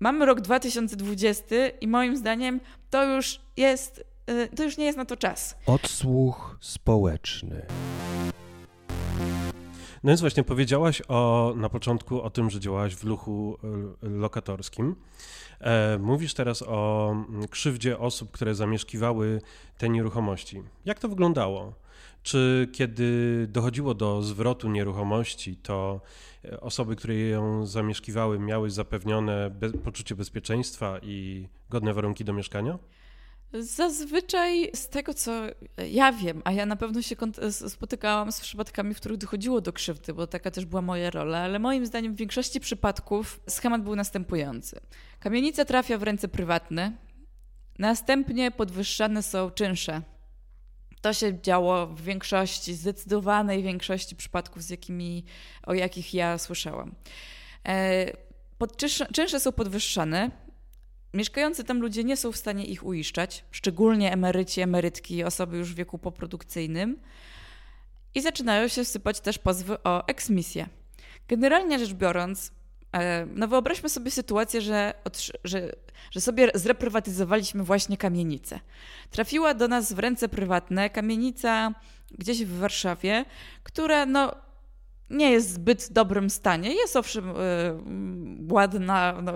Mamy 0.00 0.26
rok 0.26 0.40
2020 0.40 1.54
i 1.80 1.88
moim 1.88 2.16
zdaniem 2.16 2.60
to 2.90 3.04
już 3.04 3.40
jest, 3.56 4.04
e, 4.26 4.48
to 4.48 4.64
już 4.64 4.76
nie 4.76 4.84
jest 4.84 4.98
na 4.98 5.04
to 5.04 5.16
czas. 5.16 5.56
Odsłuch 5.66 6.56
społeczny. 6.60 7.66
No 10.02 10.08
więc 10.08 10.20
właśnie 10.20 10.44
powiedziałaś 10.44 11.02
o, 11.08 11.52
na 11.56 11.68
początku 11.68 12.22
o 12.22 12.30
tym, 12.30 12.50
że 12.50 12.60
działałaś 12.60 12.94
w 12.94 13.04
luchu 13.04 13.58
e, 14.02 14.08
lokatorskim. 14.08 14.96
E, 15.60 15.98
mówisz 15.98 16.34
teraz 16.34 16.62
o 16.66 17.10
mm, 17.12 17.48
krzywdzie 17.48 17.98
osób, 17.98 18.30
które 18.30 18.54
zamieszkiwały 18.54 19.40
te 19.78 19.88
nieruchomości. 19.88 20.62
Jak 20.84 20.98
to 20.98 21.08
wyglądało? 21.08 21.74
Czy 22.22 22.68
kiedy 22.72 23.46
dochodziło 23.50 23.94
do 23.94 24.22
zwrotu 24.22 24.68
nieruchomości, 24.68 25.56
to 25.56 26.00
e, 26.44 26.60
osoby, 26.60 26.96
które 26.96 27.14
ją 27.14 27.66
zamieszkiwały, 27.66 28.38
miały 28.38 28.70
zapewnione 28.70 29.50
be 29.50 29.70
poczucie 29.70 30.14
bezpieczeństwa 30.14 30.98
i 31.02 31.48
godne 31.70 31.94
warunki 31.94 32.24
do 32.24 32.32
mieszkania? 32.32 32.78
Zazwyczaj 33.52 34.70
z 34.74 34.88
tego, 34.88 35.14
co 35.14 35.32
ja 35.90 36.12
wiem, 36.12 36.42
a 36.44 36.52
ja 36.52 36.66
na 36.66 36.76
pewno 36.76 37.02
się 37.02 37.16
spotykałam 37.68 38.32
z 38.32 38.40
przypadkami, 38.40 38.94
w 38.94 38.96
których 38.96 39.18
dochodziło 39.18 39.60
do 39.60 39.72
krzywdy, 39.72 40.14
bo 40.14 40.26
taka 40.26 40.50
też 40.50 40.64
była 40.64 40.82
moja 40.82 41.10
rola, 41.10 41.38
ale 41.38 41.58
moim 41.58 41.86
zdaniem 41.86 42.14
w 42.14 42.16
większości 42.16 42.60
przypadków 42.60 43.40
schemat 43.48 43.82
był 43.82 43.96
następujący. 43.96 44.80
Kamienica 45.20 45.64
trafia 45.64 45.98
w 45.98 46.02
ręce 46.02 46.28
prywatne, 46.28 46.92
następnie 47.78 48.50
podwyższane 48.50 49.22
są 49.22 49.50
czynsze. 49.50 50.02
To 51.00 51.12
się 51.12 51.40
działo 51.42 51.86
w 51.86 52.00
większości, 52.02 52.74
zdecydowanej 52.74 53.62
większości 53.62 54.16
przypadków, 54.16 54.62
z 54.62 54.70
jakimi, 54.70 55.24
o 55.66 55.74
jakich 55.74 56.14
ja 56.14 56.38
słyszałam. 56.38 56.94
E, 57.68 58.12
pod, 58.58 58.76
czynsze 59.12 59.40
są 59.40 59.52
podwyższane, 59.52 60.30
Mieszkający 61.14 61.64
tam 61.64 61.80
ludzie 61.80 62.04
nie 62.04 62.16
są 62.16 62.32
w 62.32 62.36
stanie 62.36 62.64
ich 62.64 62.86
uiszczać, 62.86 63.44
szczególnie 63.50 64.12
emeryci, 64.12 64.60
emerytki, 64.60 65.24
osoby 65.24 65.56
już 65.56 65.72
w 65.72 65.74
wieku 65.74 65.98
poprodukcyjnym. 65.98 67.00
I 68.14 68.20
zaczynają 68.20 68.68
się 68.68 68.84
sypać 68.84 69.20
też 69.20 69.38
pozwy 69.38 69.82
o 69.82 70.06
eksmisję. 70.06 70.68
Generalnie 71.28 71.78
rzecz 71.78 71.92
biorąc, 71.92 72.52
e, 72.92 73.26
no 73.26 73.48
wyobraźmy 73.48 73.88
sobie 73.88 74.10
sytuację, 74.10 74.60
że, 74.60 74.94
że, 75.44 75.72
że 76.10 76.20
sobie 76.20 76.50
zreprywatyzowaliśmy 76.54 77.64
właśnie 77.64 77.96
kamienicę. 77.96 78.60
Trafiła 79.10 79.54
do 79.54 79.68
nas 79.68 79.92
w 79.92 79.98
ręce 79.98 80.28
prywatne 80.28 80.90
kamienica 80.90 81.74
gdzieś 82.18 82.44
w 82.44 82.58
Warszawie, 82.58 83.24
która 83.62 84.06
no, 84.06 84.34
nie 85.10 85.30
jest 85.30 85.48
w 85.48 85.52
zbyt 85.52 85.92
dobrym 85.92 86.30
stanie. 86.30 86.74
Jest 86.74 86.96
owszem 86.96 87.28
yy, 87.28 87.34
ładna, 88.50 89.22
no, 89.22 89.32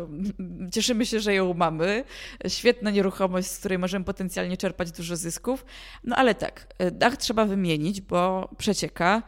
cieszymy 0.73 1.07
się, 1.07 1.21
że 1.21 1.35
ją 1.35 1.55
mamy. 1.55 2.05
Świetna 2.49 2.91
nieruchomość, 2.91 3.51
z 3.51 3.59
której 3.59 3.79
możemy 3.79 4.05
potencjalnie 4.05 4.57
czerpać 4.57 4.93
dużo 4.93 5.17
zysków. 5.17 5.65
No 6.05 6.17
ale 6.17 6.35
tak, 6.35 6.75
e, 6.79 6.91
dach 6.91 7.17
trzeba 7.17 7.45
wymienić, 7.45 8.01
bo 8.01 8.49
przecieka. 8.59 9.23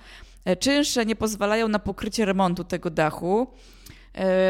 E, 0.44 0.56
czynsze 0.56 1.06
nie 1.06 1.16
pozwalają 1.16 1.68
na 1.68 1.78
pokrycie 1.78 2.24
remontu 2.24 2.64
tego 2.64 2.90
dachu. 2.90 3.46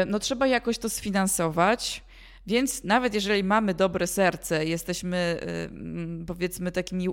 No 0.07 0.19
trzeba 0.19 0.47
jakoś 0.47 0.77
to 0.77 0.89
sfinansować. 0.89 2.03
Więc 2.47 2.83
nawet 2.83 3.13
jeżeli 3.13 3.43
mamy 3.43 3.73
dobre 3.73 4.07
serce, 4.07 4.65
jesteśmy 4.65 5.39
powiedzmy 6.27 6.71
takimi 6.71 7.07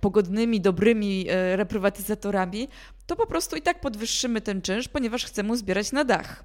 pogodnymi, 0.00 0.60
dobrymi 0.60 1.26
reprywatyzatorami, 1.56 2.68
to 3.06 3.16
po 3.16 3.26
prostu 3.26 3.56
i 3.56 3.62
tak 3.62 3.80
podwyższymy 3.80 4.40
ten 4.40 4.62
czynsz, 4.62 4.88
ponieważ 4.88 5.24
chcemy 5.24 5.56
zbierać 5.56 5.92
na 5.92 6.04
dach. 6.04 6.44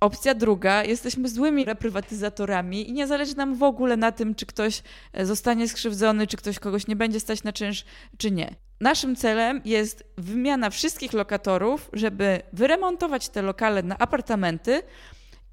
Opcja 0.00 0.34
druga, 0.34 0.84
jesteśmy 0.84 1.28
złymi 1.28 1.64
reprywatyzatorami 1.64 2.88
i 2.88 2.92
nie 2.92 3.06
zależy 3.06 3.36
nam 3.36 3.54
w 3.54 3.62
ogóle 3.62 3.96
na 3.96 4.12
tym, 4.12 4.34
czy 4.34 4.46
ktoś 4.46 4.82
e, 5.12 5.26
zostanie 5.26 5.68
skrzywdzony, 5.68 6.26
czy 6.26 6.36
ktoś 6.36 6.58
kogoś 6.58 6.86
nie 6.86 6.96
będzie 6.96 7.20
stać 7.20 7.42
na 7.42 7.52
czynsz, 7.52 7.84
czy 8.18 8.30
nie. 8.30 8.54
Naszym 8.80 9.16
celem 9.16 9.60
jest 9.64 10.04
wymiana 10.18 10.70
wszystkich 10.70 11.12
lokatorów, 11.12 11.90
żeby 11.92 12.42
wyremontować 12.52 13.28
te 13.28 13.42
lokale 13.42 13.82
na 13.82 13.98
apartamenty, 13.98 14.82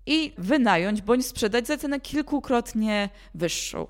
i 0.06 0.34
wynająć 0.38 1.02
bądź 1.02 1.26
sprzedać 1.26 1.68
za 1.68 1.78
cenę 1.78 2.00
kilkukrotnie 2.00 3.10
wyższą. 3.34 3.88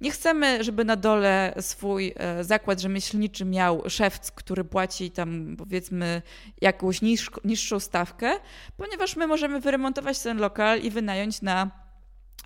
Nie 0.00 0.10
chcemy, 0.10 0.64
żeby 0.64 0.84
na 0.84 0.96
dole 0.96 1.54
swój 1.60 2.14
e, 2.16 2.44
zakład 2.44 2.80
rzemieślniczy 2.80 3.44
miał 3.44 3.82
szewc, 3.88 4.30
który 4.30 4.64
płaci 4.64 5.10
tam 5.10 5.56
powiedzmy 5.58 6.22
jakąś 6.60 7.00
niższą 7.44 7.80
stawkę, 7.80 8.32
ponieważ 8.76 9.16
my 9.16 9.26
możemy 9.26 9.60
wyremontować 9.60 10.18
ten 10.18 10.38
lokal 10.38 10.80
i 10.80 10.90
wynająć 10.90 11.42
na 11.42 11.70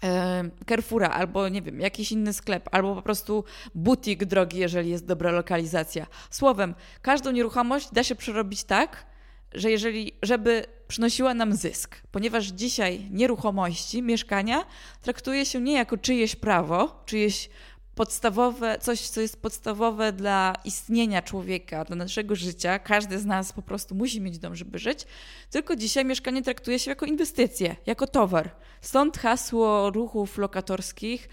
e, 0.02 0.44
Carrefoura 0.68 1.08
albo 1.08 1.48
nie 1.48 1.62
wiem, 1.62 1.80
jakiś 1.80 2.12
inny 2.12 2.32
sklep, 2.32 2.68
albo 2.72 2.94
po 2.94 3.02
prostu 3.02 3.44
butik 3.74 4.24
drogi, 4.24 4.58
jeżeli 4.58 4.90
jest 4.90 5.06
dobra 5.06 5.30
lokalizacja. 5.30 6.06
Słowem, 6.30 6.74
każdą 7.02 7.30
nieruchomość 7.30 7.88
da 7.92 8.04
się 8.04 8.14
przerobić 8.14 8.64
tak, 8.64 9.06
że 9.54 9.70
jeżeli, 9.70 10.12
żeby 10.22 10.66
przynosiła 10.92 11.34
nam 11.34 11.56
zysk, 11.56 11.96
ponieważ 12.10 12.46
dzisiaj 12.46 13.08
nieruchomości, 13.10 14.02
mieszkania 14.02 14.66
traktuje 15.02 15.46
się 15.46 15.60
nie 15.60 15.72
jako 15.72 15.96
czyjeś 15.96 16.36
prawo, 16.36 17.02
czyjeś 17.06 17.50
podstawowe, 17.94 18.78
coś, 18.80 19.00
co 19.00 19.20
jest 19.20 19.42
podstawowe 19.42 20.12
dla 20.12 20.54
istnienia 20.64 21.22
człowieka, 21.22 21.84
dla 21.84 21.96
naszego 21.96 22.36
życia. 22.36 22.78
Każdy 22.78 23.18
z 23.18 23.24
nas 23.24 23.52
po 23.52 23.62
prostu 23.62 23.94
musi 23.94 24.20
mieć 24.20 24.38
dom, 24.38 24.56
żeby 24.56 24.78
żyć. 24.78 25.06
Tylko 25.50 25.76
dzisiaj 25.76 26.04
mieszkanie 26.04 26.42
traktuje 26.42 26.78
się 26.78 26.90
jako 26.90 27.06
inwestycję, 27.06 27.76
jako 27.86 28.06
towar. 28.06 28.50
Stąd 28.80 29.18
hasło 29.18 29.90
ruchów 29.90 30.38
lokatorskich, 30.38 31.28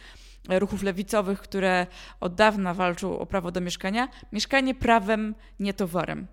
ruchów 0.50 0.84
lewicowych, 0.84 1.40
które 1.40 1.88
od 2.20 2.36
dawna 2.36 2.74
walczą 2.74 3.20
o 3.20 3.26
prawo 3.26 3.52
do 3.52 3.62
mieszkania. 3.62 4.08
Mieszkanie 4.32 4.76
prawem, 4.76 5.36
nie 5.60 5.74
towarem. 5.74 6.28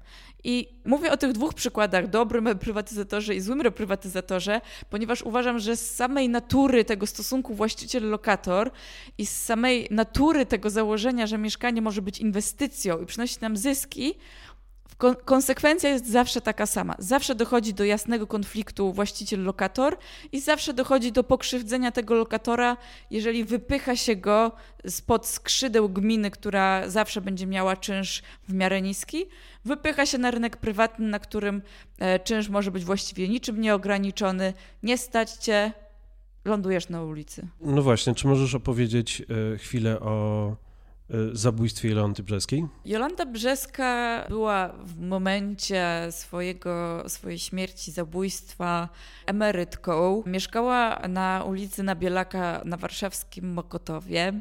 I 0.44 0.68
mówię 0.85 1.12
o 1.12 1.16
tych 1.16 1.32
dwóch 1.32 1.54
przykładach, 1.54 2.08
dobrym 2.08 2.58
prywatyzatorze 2.58 3.35
i 3.35 3.40
złym 3.40 3.61
reprywatyzatorze, 3.61 4.61
ponieważ 4.90 5.23
uważam, 5.23 5.58
że 5.58 5.76
z 5.76 5.94
samej 5.94 6.28
natury 6.28 6.85
tego 6.85 7.06
stosunku 7.06 7.54
właściciel-lokator 7.54 8.70
i 9.18 9.26
z 9.26 9.44
samej 9.44 9.88
natury 9.90 10.46
tego 10.46 10.70
założenia, 10.70 11.26
że 11.26 11.38
mieszkanie 11.38 11.82
może 11.82 12.02
być 12.02 12.18
inwestycją 12.18 13.00
i 13.00 13.06
przynosić 13.06 13.40
nam 13.40 13.56
zyski, 13.56 14.14
konsekwencja 15.25 15.91
jest 15.91 16.11
zawsze 16.11 16.41
taka 16.41 16.67
sama. 16.67 16.95
Zawsze 16.99 17.35
dochodzi 17.35 17.75
do 17.75 17.85
jasnego 17.85 18.26
konfliktu 18.26 18.93
właściciel-lokator 18.93 19.97
i 20.33 20.41
zawsze 20.41 20.75
dochodzi 20.75 21.12
do 21.12 21.25
pokrzywdzenia 21.25 21.93
tego 21.93 22.15
lokatora, 22.15 22.76
jeżeli 23.11 23.45
wypycha 23.45 23.97
się 23.97 24.17
go 24.17 24.53
spod 24.87 25.26
skrzydeł 25.26 25.88
gminy, 25.88 26.31
która 26.31 26.88
zawsze 26.88 27.21
będzie 27.21 27.47
miała 27.47 27.76
czynsz 27.76 28.23
w 28.49 28.55
miarę 28.55 28.83
niski, 28.83 29.26
wypycha 29.65 30.07
się 30.07 30.19
na 30.19 30.31
rynek 30.31 30.57
prywatny, 30.57 31.09
na 31.09 31.19
którym 31.19 31.62
e, 31.99 32.19
czynsz 32.19 32.49
może 32.49 32.71
być 32.71 32.85
właściwie 32.85 33.29
niczym 33.29 33.61
nieograniczony. 33.61 34.53
Nie 34.83 34.99
stać 34.99 35.33
cię, 35.33 35.73
lądujesz 36.45 36.88
na 36.88 37.03
ulicy. 37.03 37.47
No 37.61 37.83
właśnie, 37.83 38.15
czy 38.15 38.26
możesz 38.26 38.55
opowiedzieć 38.55 39.23
e, 39.55 39.59
chwilę 39.59 40.00
o 40.00 40.57
zabójstwie 41.32 41.88
Jolanty 41.88 42.22
Brzeskiej? 42.22 42.66
Jolanta 42.84 43.26
Brzeska 43.26 44.25
była 44.28 44.68
w 44.68 45.00
momencie 45.00 46.08
swojego, 46.10 47.04
swojej 47.08 47.38
śmierci, 47.38 47.92
zabójstwa 47.92 48.88
emerytką. 49.26 50.22
Mieszkała 50.26 51.08
na 51.08 51.44
ulicy 51.48 51.82
Nabielaka 51.82 52.62
na 52.64 52.76
warszawskim 52.76 53.52
Mokotowie. 53.52 54.40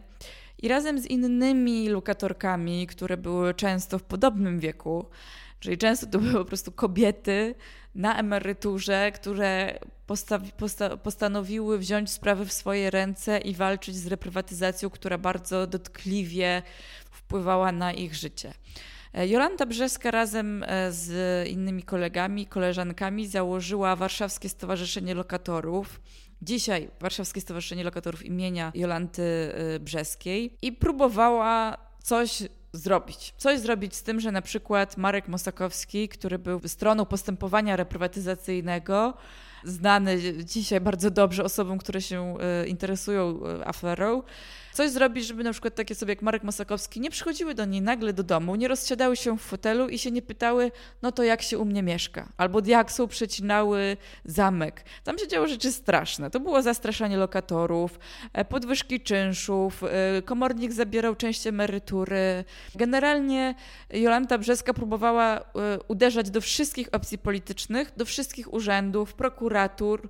I 0.61 0.67
razem 0.67 0.99
z 0.99 1.05
innymi 1.05 1.89
lokatorkami, 1.89 2.87
które 2.87 3.17
były 3.17 3.53
często 3.53 3.99
w 3.99 4.03
podobnym 4.03 4.59
wieku, 4.59 5.05
czyli 5.59 5.77
często 5.77 6.07
to 6.07 6.19
były 6.19 6.33
po 6.33 6.45
prostu 6.45 6.71
kobiety 6.71 7.55
na 7.95 8.19
emeryturze, 8.19 9.11
które 9.11 9.79
posta, 10.07 10.39
postanowiły 11.03 11.77
wziąć 11.77 12.11
sprawy 12.11 12.45
w 12.45 12.53
swoje 12.53 12.91
ręce 12.91 13.37
i 13.37 13.55
walczyć 13.55 13.95
z 13.95 14.07
reprywatyzacją, 14.07 14.89
która 14.89 15.17
bardzo 15.17 15.67
dotkliwie 15.67 16.63
wpływała 17.11 17.71
na 17.71 17.93
ich 17.93 18.15
życie. 18.15 18.53
E, 19.13 19.27
Jolanta 19.27 19.65
Brzeska 19.65 20.11
razem 20.11 20.63
e, 20.63 20.91
z 20.91 21.47
innymi 21.49 21.83
kolegami, 21.83 22.45
koleżankami 22.45 23.27
założyła 23.27 23.95
Warszawskie 23.95 24.49
Stowarzyszenie 24.49 25.13
Lokatorów. 25.13 26.01
Dzisiaj 26.41 26.89
Warszawskie 26.99 27.41
Stowarzyszenie 27.41 27.83
Lokatorów 27.83 28.25
imienia 28.25 28.71
Jolanty 28.75 29.23
e, 29.23 29.79
Brzeskiej 29.79 30.57
i 30.61 30.71
próbowała 30.71 31.77
coś 32.03 32.43
zrobić. 32.75 33.33
Coś 33.37 33.59
zrobić 33.59 33.95
z 33.95 34.03
tym, 34.03 34.19
że 34.19 34.31
na 34.31 34.41
przykład 34.41 34.97
Marek 34.97 35.27
Mosakowski, 35.27 36.09
który 36.09 36.39
był 36.39 36.61
stroną 36.67 37.05
postępowania 37.05 37.75
reprywatyzacyjnego, 37.75 39.13
znany 39.63 40.43
dzisiaj 40.43 40.81
bardzo 40.81 41.11
dobrze 41.11 41.43
osobom, 41.43 41.77
które 41.77 42.01
się 42.01 42.37
e, 42.39 42.67
interesują 42.67 43.39
e, 43.45 43.67
aferą, 43.67 44.23
coś 44.75 44.91
zrobić, 44.91 45.27
żeby 45.27 45.43
na 45.43 45.51
przykład 45.51 45.75
takie 45.75 45.95
sobie 45.95 46.11
jak 46.11 46.21
Marek 46.21 46.43
Mosakowski 46.43 46.99
nie 46.99 47.09
przychodziły 47.09 47.53
do 47.53 47.65
niej 47.65 47.81
nagle 47.81 48.13
do 48.13 48.23
domu, 48.23 48.55
nie 48.55 48.67
rozsiadały 48.67 49.15
się 49.15 49.37
w 49.37 49.41
fotelu 49.41 49.89
i 49.89 49.99
się 49.99 50.11
nie 50.11 50.21
pytały, 50.21 50.71
no 51.01 51.11
to 51.11 51.23
jak 51.23 51.41
się 51.41 51.57
u 51.57 51.65
mnie 51.65 51.83
mieszka, 51.83 52.29
albo 52.37 52.61
jak 52.65 52.91
są 52.91 53.07
przecinały 53.07 53.97
zamek. 54.25 54.83
Tam 55.03 55.17
się 55.17 55.27
działy 55.27 55.47
rzeczy 55.47 55.71
straszne. 55.71 56.29
To 56.29 56.39
było 56.39 56.61
zastraszanie 56.61 57.17
lokatorów, 57.17 57.99
e, 58.33 58.45
podwyżki 58.45 59.01
czynszów, 59.01 59.83
e, 59.83 60.21
komornik 60.21 60.73
zabierał 60.73 61.15
część 61.15 61.47
emerytury. 61.47 62.43
Generalnie 62.75 63.55
Jolanta 63.89 64.37
Brzeska 64.37 64.73
próbowała 64.73 65.39
e, 65.39 65.43
uderzać 65.87 66.29
do 66.29 66.41
wszystkich 66.41 66.87
opcji 66.91 67.17
politycznych, 67.17 67.91
do 67.97 68.05
wszystkich 68.05 68.53
urzędów, 68.53 69.13
prokuratur, 69.13 70.09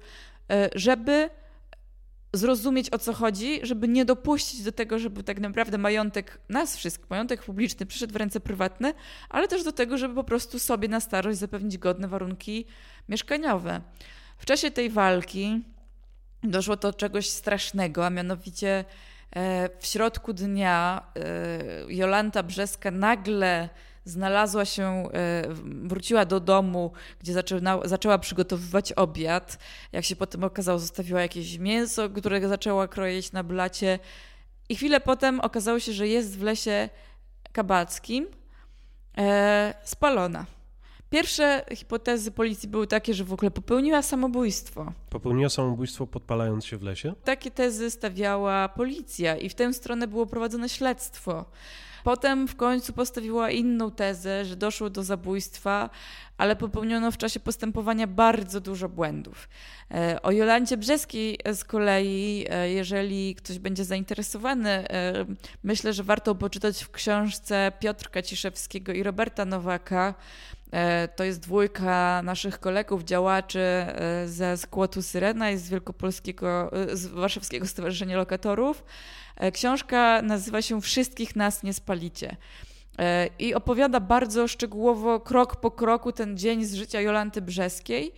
żeby 0.76 1.30
zrozumieć 2.38 2.90
o 2.90 3.00
co 3.00 3.14
chodzi, 3.14 3.60
żeby 3.64 3.88
nie 3.88 4.06
dopuścić 4.06 4.64
do 4.64 4.72
tego, 4.72 5.00
żeby 5.00 5.24
tak 5.24 5.40
naprawdę 5.40 5.78
majątek 5.78 6.40
nas 6.50 6.78
wszystkich, 6.78 7.10
majątek 7.10 7.44
publiczny 7.44 7.86
przyszedł 7.86 8.14
w 8.14 8.16
ręce 8.16 8.40
prywatne, 8.40 8.94
ale 9.30 9.48
też 9.48 9.64
do 9.64 9.72
tego, 9.72 9.98
żeby 9.98 10.16
po 10.16 10.24
prostu 10.24 10.60
sobie 10.60 10.88
na 10.88 11.00
starość 11.00 11.40
zapewnić 11.40 11.78
godne 11.78 12.08
warunki 12.08 12.66
mieszkaniowe. 13.10 13.82
W 14.38 14.46
czasie 14.46 14.72
tej 14.72 14.90
walki 14.90 15.62
doszło 16.44 16.76
do 16.76 16.94
czegoś 16.94 17.30
strasznego, 17.30 18.06
a 18.06 18.10
mianowicie 18.10 18.86
E, 19.36 19.70
w 19.80 19.86
środku 19.86 20.34
dnia 20.34 21.02
e, 21.16 21.94
Jolanta 21.94 22.44
Brzeska 22.44 22.92
nagle 22.92 23.70
znalazła 24.06 24.66
się, 24.66 25.10
e, 25.14 25.44
wróciła 25.64 26.26
do 26.26 26.40
domu, 26.40 26.92
gdzie 27.20 27.34
zaczyna, 27.34 27.80
zaczęła 27.86 28.18
przygotowywać 28.18 28.94
obiad. 28.94 29.58
Jak 29.92 30.06
się 30.06 30.16
potem 30.16 30.44
okazało, 30.44 30.80
zostawiła 30.80 31.22
jakieś 31.22 31.58
mięso, 31.58 32.10
które 32.10 32.48
zaczęła 32.48 32.88
kroić 32.88 33.32
na 33.32 33.44
blacie. 33.44 34.00
I 34.70 34.76
chwilę 34.76 35.00
potem 35.00 35.40
okazało 35.40 35.80
się, 35.80 35.94
że 35.94 36.08
jest 36.08 36.38
w 36.38 36.44
lesie 36.44 36.90
kabackim 37.52 38.28
e, 39.18 39.74
spalona. 39.84 40.55
Pierwsze 41.16 41.66
hipotezy 41.74 42.32
policji 42.32 42.70
były 42.70 42.88
takie, 42.88 43.14
że 43.14 43.24
w 43.24 43.34
ogóle 43.34 43.52
popełniła 43.52 44.02
samobójstwo. 44.02 44.94
Popełniła 45.10 45.50
samobójstwo 45.50 46.08
podpalając 46.08 46.66
się 46.66 46.78
w 46.78 46.84
lesie? 46.84 47.14
Takie 47.24 47.52
tezy 47.52 47.92
stawiała 47.92 48.70
policja 48.70 49.38
i 49.38 49.50
w 49.50 49.56
tę 49.56 49.74
stronę 49.74 50.08
było 50.08 50.26
prowadzone 50.26 50.70
śledztwo. 50.70 51.46
Potem 52.04 52.48
w 52.48 52.56
końcu 52.56 52.94
postawiła 52.94 53.52
inną 53.52 53.92
tezę, 53.92 54.46
że 54.46 54.56
doszło 54.56 54.90
do 54.90 55.04
zabójstwa, 55.04 55.90
ale 56.38 56.56
popełniono 56.56 57.12
w 57.12 57.18
czasie 57.18 57.40
postępowania 57.40 58.08
bardzo 58.08 58.62
dużo 58.62 58.90
błędów. 58.90 59.50
E, 59.92 60.22
o 60.22 60.32
Jolancie 60.32 60.78
Brzeskiej 60.78 61.40
z 61.54 61.64
kolei, 61.64 62.46
e, 62.50 62.72
jeżeli 62.72 63.36
ktoś 63.36 63.60
będzie 63.60 63.86
zainteresowany, 63.86 64.70
e, 64.70 65.26
myślę, 65.64 65.94
że 65.94 66.04
warto 66.04 66.36
poczytać 66.36 66.84
w 66.84 66.92
książce 66.92 67.72
Piotrka 67.80 68.22
Ciszewskiego 68.22 68.94
i 68.94 69.04
Roberta 69.04 69.46
Nowaka. 69.46 70.14
To 71.16 71.24
jest 71.24 71.40
dwójka 71.40 72.22
naszych 72.24 72.60
kolegów, 72.60 73.04
działaczy 73.04 73.60
ze 74.26 74.58
skłotu 74.58 75.02
Syrena 75.02 75.52
i 75.52 75.58
z 75.58 75.70
Wielkopolskiego, 75.70 76.72
z 76.94 77.06
Warszawskiego 77.06 77.68
Stowarzyszenia 77.68 78.18
Lokatorów. 78.18 78.84
Książka 79.54 80.22
nazywa 80.22 80.62
się 80.62 80.82
Wszystkich 80.82 81.36
nas 81.36 81.64
nie 81.64 81.74
spalicie. 81.74 82.38
E, 83.00 83.30
i 83.40 83.54
opowiada 83.54 84.00
bardzo 84.00 84.48
szczegółowo, 84.48 85.20
krok 85.20 85.56
po 85.56 85.72
kroku, 85.72 86.12
ten 86.12 86.38
dzień 86.38 86.66
z 86.66 86.74
życia 86.74 87.02
Jolanty 87.02 87.42
Brzeskiej. 87.42 88.14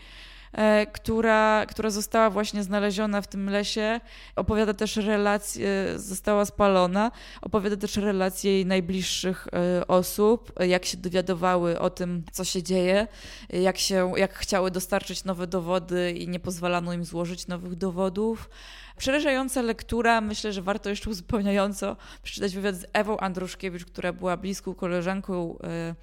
E, 0.53 0.85
która, 0.85 1.65
która 1.69 1.89
została 1.89 2.29
właśnie 2.29 2.63
znaleziona 2.63 3.21
w 3.21 3.27
tym 3.27 3.49
lesie. 3.49 3.99
Opowiada 4.35 4.73
też 4.73 4.95
relacje, 4.95 5.69
została 5.95 6.45
spalona. 6.45 7.11
Opowiada 7.41 7.77
też 7.77 7.95
relacje 7.95 8.51
jej 8.51 8.65
najbliższych 8.65 9.47
e, 9.53 9.87
osób, 9.87 10.51
jak 10.59 10.85
się 10.85 10.97
dowiadywały 10.97 11.79
o 11.79 11.89
tym, 11.89 12.23
co 12.31 12.43
się 12.43 12.63
dzieje, 12.63 13.07
jak, 13.49 13.77
się, 13.77 14.11
jak 14.17 14.33
chciały 14.33 14.71
dostarczyć 14.71 15.23
nowe 15.23 15.47
dowody 15.47 16.11
i 16.11 16.27
nie 16.27 16.39
pozwalano 16.39 16.93
im 16.93 17.05
złożyć 17.05 17.47
nowych 17.47 17.75
dowodów. 17.75 18.49
Przerażająca 18.97 19.61
lektura, 19.61 20.21
myślę, 20.21 20.53
że 20.53 20.61
warto 20.61 20.89
jeszcze 20.89 21.09
uzupełniająco 21.09 21.97
przeczytać 22.23 22.55
wywiad 22.55 22.75
z 22.75 22.85
Ewą 22.93 23.17
Andruszkiewicz, 23.17 23.85
która 23.85 24.13
była 24.13 24.37
bliską 24.37 24.75
koleżanką 24.75 25.57
e, 25.63 25.95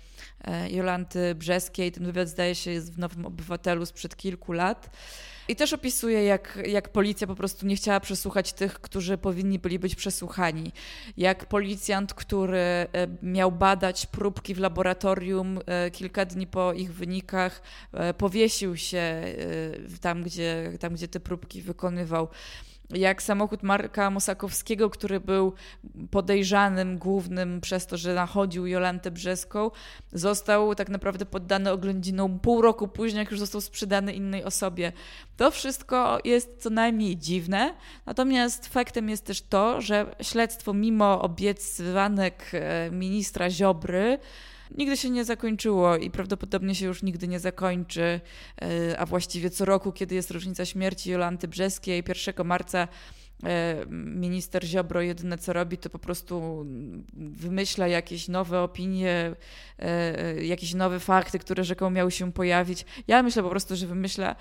e, 0.45 0.71
Jolanty 0.71 1.35
Brzeskiej. 1.35 1.93
Ten 1.93 2.07
wywiad 2.07 2.29
zdaje 2.29 2.55
się 2.55 2.71
jest 2.71 2.95
w 2.95 2.99
Nowym 2.99 3.27
Obywatelu 3.27 3.87
sprzed 3.87 4.17
kilku 4.17 4.53
lat. 4.53 4.97
I 5.49 5.57
też 5.57 5.73
opisuje, 5.73 6.25
jak, 6.25 6.59
jak 6.67 6.89
policja 6.89 7.27
po 7.27 7.35
prostu 7.35 7.67
nie 7.67 7.77
chciała 7.77 8.01
przesłuchać 8.01 8.53
tych, 8.53 8.81
którzy 8.81 9.19
powinni 9.19 9.59
byli 9.59 9.79
być 9.79 9.95
przesłuchani. 9.95 10.73
Jak 11.17 11.47
policjant, 11.47 12.15
który 12.15 12.59
e, 12.59 12.87
miał 13.23 13.53
badać 13.53 14.07
próbki 14.07 14.55
w 14.55 14.59
laboratorium 14.59 15.59
kilka 15.93 16.25
dni 16.25 16.47
po 16.47 16.73
ich 16.73 16.95
wynikach, 16.95 17.63
powiesił 18.19 18.77
się 18.77 19.25
tam, 20.01 20.23
gdzie, 20.23 20.73
tam, 20.81 20.95
gdzie 20.95 21.09
te 21.09 21.21
próbki 21.21 21.63
wykonywał 21.63 22.29
jak 22.95 23.23
samochód 23.23 23.63
Marka 23.63 24.11
Mosakowskiego, 24.11 24.91
który 24.91 25.21
był 25.21 25.53
podejrzanym 26.11 26.99
głównym 26.99 27.61
przez 27.61 27.87
to, 27.87 27.97
że 27.97 28.15
nachodził 28.15 28.67
Jolantę 28.67 29.11
Brzeską, 29.11 29.71
został 30.13 30.75
tak 30.75 30.89
naprawdę 30.89 31.27
poddany 31.27 31.71
oględzinom 31.71 32.41
pół 32.41 32.63
roku 32.63 32.89
później, 32.89 33.21
jak 33.21 33.31
już 33.31 33.41
został 33.41 33.61
sprzedany 33.61 34.13
innej 34.13 34.45
osobie. 34.45 34.93
To 35.37 35.51
wszystko 35.51 36.19
jest 36.25 36.63
co 36.63 36.71
najmniej 36.71 37.17
dziwne, 37.17 37.75
natomiast 38.07 38.69
faktem 38.69 39.09
jest 39.09 39.25
też 39.27 39.43
to, 39.43 39.81
że 39.81 40.15
śledztwo 40.23 40.73
mimo 40.73 41.23
obiecywanek 41.23 42.51
e, 42.53 42.91
ministra 42.91 43.51
Ziobry 43.51 44.19
nigdy 44.71 44.97
się 44.97 45.11
nie 45.11 45.25
zakończyło 45.25 45.97
i 45.97 46.11
prawdopodobnie 46.11 46.75
się 46.75 46.87
już 46.87 47.03
nigdy 47.03 47.29
nie 47.29 47.41
zakończy, 47.41 48.21
e, 48.63 48.99
a 48.99 49.07
właściwie 49.07 49.51
co 49.51 49.65
roku, 49.65 49.93
kiedy 49.93 50.15
jest 50.15 50.31
rocznica 50.31 50.65
śmierci 50.65 51.11
Jolanty 51.11 51.49
Brzeskiej, 51.49 52.05
1 52.09 52.47
marca 52.47 52.89
minister 53.91 54.65
Ziobro 54.65 55.01
jedyne 55.01 55.39
co 55.39 55.53
robi, 55.53 55.79
to 55.79 55.91
po 55.91 55.99
prostu 55.99 56.67
wymyśla 57.15 57.89
jakieś 57.89 58.29
nowe 58.29 58.61
opinie, 58.61 59.35
e, 59.79 60.45
jakieś 60.45 60.75
nowe 60.75 61.01
fakty, 61.01 61.39
które 61.39 61.65
rzekomo 61.65 61.91
miały 61.91 62.11
się 62.11 62.33
pojawić. 62.33 62.85
Ja 63.09 63.23
myślę 63.23 63.43
po 63.43 63.51
prostu, 63.51 63.77
że 63.77 63.87
wymyśla, 63.87 64.37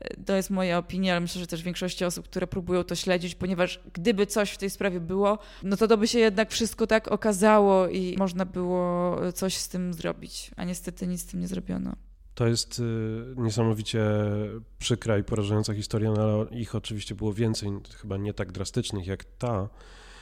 e, 0.00 0.24
to 0.24 0.36
jest 0.36 0.50
moja 0.50 0.78
opinia, 0.78 1.12
ale 1.12 1.20
myślę, 1.20 1.40
że 1.40 1.46
też 1.46 1.62
większości 1.62 2.04
osób, 2.04 2.24
które 2.24 2.46
próbują 2.46 2.84
to 2.84 2.94
śledzić, 2.94 3.34
ponieważ 3.34 3.80
gdyby 3.92 4.26
coś 4.26 4.50
w 4.50 4.58
tej 4.58 4.70
sprawie 4.70 5.00
było, 5.00 5.38
no 5.62 5.76
to 5.76 5.88
to 5.88 5.96
by 5.96 6.08
się 6.08 6.18
jednak 6.18 6.50
wszystko 6.50 6.86
tak 6.86 7.08
okazało 7.08 7.88
i 7.88 8.16
można 8.18 8.44
było 8.44 9.16
coś 9.32 9.56
z 9.56 9.68
tym 9.68 9.94
zrobić, 9.94 10.50
a 10.56 10.64
niestety 10.64 11.06
nic 11.06 11.22
z 11.22 11.26
tym 11.26 11.40
nie 11.40 11.48
zrobiono. 11.48 12.07
To 12.38 12.46
jest 12.46 12.78
y, 12.78 12.82
niesamowicie 13.36 14.00
przykra 14.78 15.18
i 15.18 15.24
porażająca 15.24 15.74
historia, 15.74 16.10
no 16.10 16.22
ale 16.22 16.60
ich 16.60 16.74
oczywiście 16.74 17.14
było 17.14 17.32
więcej, 17.32 17.70
chyba 18.00 18.16
nie 18.16 18.34
tak 18.34 18.52
drastycznych 18.52 19.06
jak 19.06 19.24
ta, 19.24 19.68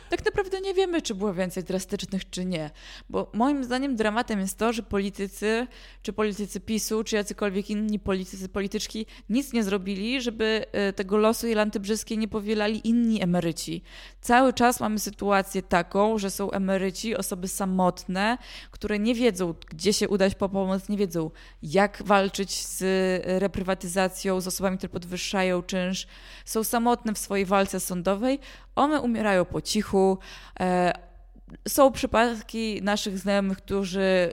tak 0.08 0.24
naprawdę 0.24 0.60
nie 0.60 0.74
wiemy, 0.74 1.02
czy 1.02 1.14
było 1.14 1.34
więcej 1.34 1.64
drastycznych, 1.64 2.30
czy 2.30 2.44
nie. 2.44 2.70
Bo 3.10 3.30
moim 3.32 3.64
zdaniem 3.64 3.96
dramatem 3.96 4.40
jest 4.40 4.58
to, 4.58 4.72
że 4.72 4.82
politycy, 4.82 5.66
czy 6.02 6.12
politycy 6.12 6.60
PiSu, 6.60 7.04
czy 7.04 7.16
jacykolwiek 7.16 7.70
inni 7.70 7.98
politycy, 7.98 8.48
polityczki 8.48 9.06
nic 9.30 9.52
nie 9.52 9.64
zrobili, 9.64 10.20
żeby 10.20 10.66
e, 10.72 10.92
tego 10.92 11.16
losu 11.16 11.46
Jelanty 11.46 11.80
Brzeskiej 11.80 12.18
nie 12.18 12.28
powielali 12.28 12.88
inni 12.88 13.22
emeryci. 13.22 13.82
Cały 14.20 14.52
czas 14.52 14.80
mamy 14.80 14.98
sytuację 14.98 15.62
taką, 15.62 16.18
że 16.18 16.30
są 16.30 16.50
emeryci, 16.50 17.16
osoby 17.16 17.48
samotne, 17.48 18.38
które 18.70 18.98
nie 18.98 19.14
wiedzą, 19.14 19.54
gdzie 19.70 19.92
się 19.92 20.08
udać 20.08 20.34
po 20.34 20.48
pomoc, 20.48 20.88
nie 20.88 20.96
wiedzą, 20.96 21.30
jak 21.62 22.02
walczyć 22.04 22.66
z 22.66 22.82
reprywatyzacją, 23.24 24.40
z 24.40 24.46
osobami, 24.46 24.78
które 24.78 24.90
podwyższają 24.90 25.62
czynsz, 25.62 26.06
są 26.44 26.64
samotne 26.64 27.14
w 27.14 27.18
swojej 27.18 27.46
walce 27.46 27.80
sądowej, 27.80 28.38
one 28.76 29.00
umierają 29.00 29.44
po 29.44 29.60
cichu. 29.60 30.18
E, 30.60 30.92
są 31.68 31.92
przypadki 31.92 32.82
naszych 32.82 33.18
znajomych, 33.18 33.58
którzy 33.58 34.32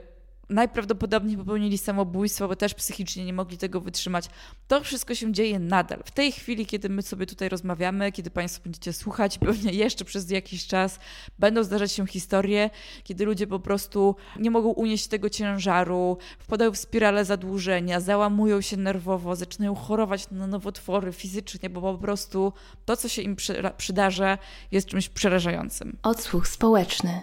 najprawdopodobniej 0.50 1.36
popełnili 1.36 1.78
samobójstwo, 1.78 2.48
bo 2.48 2.56
też 2.56 2.74
psychicznie 2.74 3.24
nie 3.24 3.32
mogli 3.32 3.58
tego 3.58 3.80
wytrzymać. 3.80 4.28
To 4.68 4.80
wszystko 4.80 5.14
się 5.14 5.32
dzieje 5.32 5.58
nadal. 5.58 6.02
W 6.04 6.10
tej 6.10 6.32
chwili, 6.32 6.66
kiedy 6.66 6.88
my 6.88 7.02
sobie 7.02 7.26
tutaj 7.26 7.48
rozmawiamy, 7.48 8.12
kiedy 8.12 8.30
Państwo 8.30 8.62
będziecie 8.62 8.92
słuchać, 8.92 9.38
pewnie 9.46 9.72
jeszcze 9.72 10.04
przez 10.04 10.30
jakiś 10.30 10.66
czas 10.66 10.98
będą 11.38 11.64
zdarzać 11.64 11.92
się 11.92 12.06
historie, 12.06 12.70
kiedy 13.04 13.24
ludzie 13.24 13.46
po 13.46 13.60
prostu 13.60 14.16
nie 14.38 14.50
mogą 14.50 14.68
unieść 14.68 15.06
tego 15.06 15.30
ciężaru, 15.30 16.18
wpadają 16.38 16.72
w 16.72 16.78
spirale 16.78 17.24
zadłużenia, 17.24 18.00
załamują 18.00 18.60
się 18.60 18.76
nerwowo, 18.76 19.36
zaczynają 19.36 19.74
chorować 19.74 20.30
na 20.30 20.46
nowotwory 20.46 21.12
fizycznie, 21.12 21.70
bo 21.70 21.80
po 21.80 21.98
prostu 21.98 22.52
to, 22.84 22.96
co 22.96 23.08
się 23.08 23.22
im 23.22 23.36
przydarza, 23.76 24.38
jest 24.70 24.86
czymś 24.88 25.08
przerażającym. 25.08 25.96
Odsłuch 26.02 26.48
społeczny. 26.48 27.20